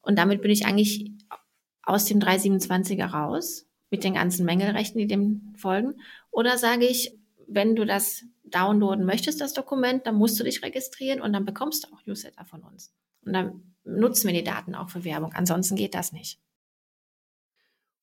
[0.00, 1.12] Und damit bin ich eigentlich
[1.82, 5.94] aus dem 327er raus, mit den ganzen Mängelrechten, die dem folgen.
[6.30, 11.20] Oder sage ich, wenn du das downloaden möchtest, das Dokument, dann musst du dich registrieren
[11.20, 12.92] und dann bekommst du auch Newsletter von uns.
[13.24, 15.32] Und dann nutzen wir die Daten auch für Werbung.
[15.34, 16.38] Ansonsten geht das nicht.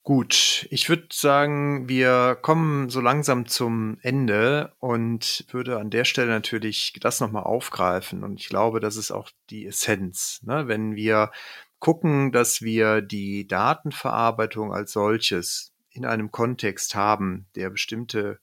[0.06, 6.30] Gut, ich würde sagen, wir kommen so langsam zum Ende und würde an der Stelle
[6.30, 8.24] natürlich das nochmal aufgreifen.
[8.24, 10.42] Und ich glaube, das ist auch die Essenz.
[10.44, 10.68] Ne?
[10.68, 11.32] Wenn wir
[11.80, 18.40] gucken, dass wir die Datenverarbeitung als solches in einem Kontext haben, der bestimmte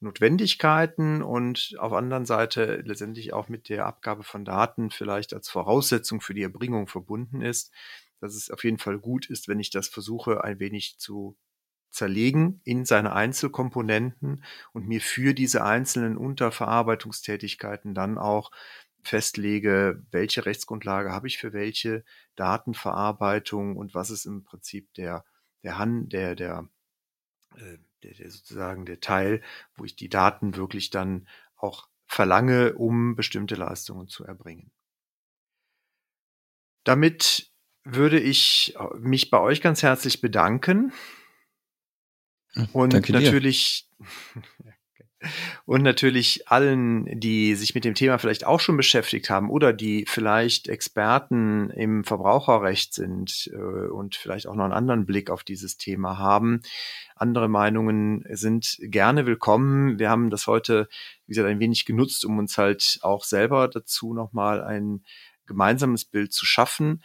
[0.00, 6.20] Notwendigkeiten und auf anderen Seite letztendlich auch mit der Abgabe von Daten vielleicht als Voraussetzung
[6.20, 7.72] für die Erbringung verbunden ist,
[8.22, 11.36] dass es auf jeden Fall gut ist, wenn ich das versuche, ein wenig zu
[11.90, 18.50] zerlegen in seine Einzelkomponenten und mir für diese einzelnen Unterverarbeitungstätigkeiten dann auch
[19.02, 22.04] festlege, welche Rechtsgrundlage habe ich für welche
[22.36, 25.24] Datenverarbeitung und was ist im Prinzip der,
[25.64, 26.68] der Han, der, der,
[27.56, 29.42] äh, der, der sozusagen der Teil,
[29.74, 34.70] wo ich die Daten wirklich dann auch verlange, um bestimmte Leistungen zu erbringen.
[36.84, 37.51] Damit
[37.84, 40.92] würde ich äh, mich bei euch ganz herzlich bedanken.
[42.72, 43.88] Und Danke natürlich,
[45.64, 50.04] und natürlich allen, die sich mit dem Thema vielleicht auch schon beschäftigt haben oder die
[50.06, 55.76] vielleicht Experten im Verbraucherrecht sind äh, und vielleicht auch noch einen anderen Blick auf dieses
[55.76, 56.62] Thema haben.
[57.16, 59.98] Andere Meinungen sind gerne willkommen.
[59.98, 60.88] Wir haben das heute,
[61.26, 65.04] wie gesagt, ein wenig genutzt, um uns halt auch selber dazu nochmal ein
[65.46, 67.02] gemeinsames Bild zu schaffen.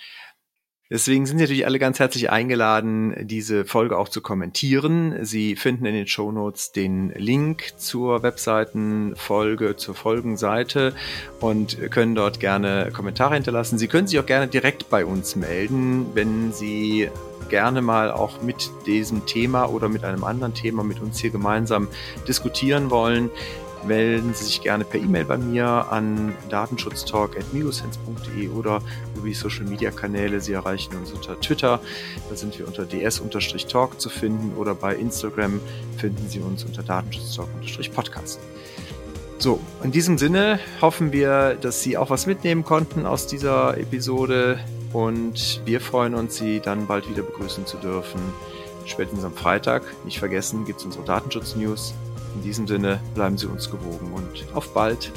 [0.90, 5.26] Deswegen sind Sie natürlich alle ganz herzlich eingeladen, diese Folge auch zu kommentieren.
[5.26, 10.94] Sie finden in den Show Notes den Link zur Webseitenfolge, zur Folgenseite
[11.42, 13.78] und können dort gerne Kommentare hinterlassen.
[13.78, 17.10] Sie können sich auch gerne direkt bei uns melden, wenn Sie
[17.50, 21.90] gerne mal auch mit diesem Thema oder mit einem anderen Thema mit uns hier gemeinsam
[22.28, 23.30] diskutieren wollen
[23.88, 28.82] melden Sie sich gerne per E-Mail bei mir an datenschutztalk.migosense.de oder
[29.16, 30.42] über die Social Media Kanäle.
[30.42, 31.80] Sie erreichen uns unter Twitter,
[32.30, 35.60] da sind wir unter ds-talk zu finden oder bei Instagram
[35.98, 38.40] finden Sie uns unter datenschutztalk-podcast.
[39.40, 44.60] So, in diesem Sinne hoffen wir, dass Sie auch was mitnehmen konnten aus dieser Episode
[44.94, 48.20] und wir freuen uns, Sie dann bald wieder begrüßen zu dürfen.
[48.86, 49.84] Spätestens am Freitag.
[50.06, 51.94] Nicht vergessen, gibt es unsere Datenschutz-News
[52.38, 55.12] in diesem Sinne bleiben Sie uns gewogen und auf bald.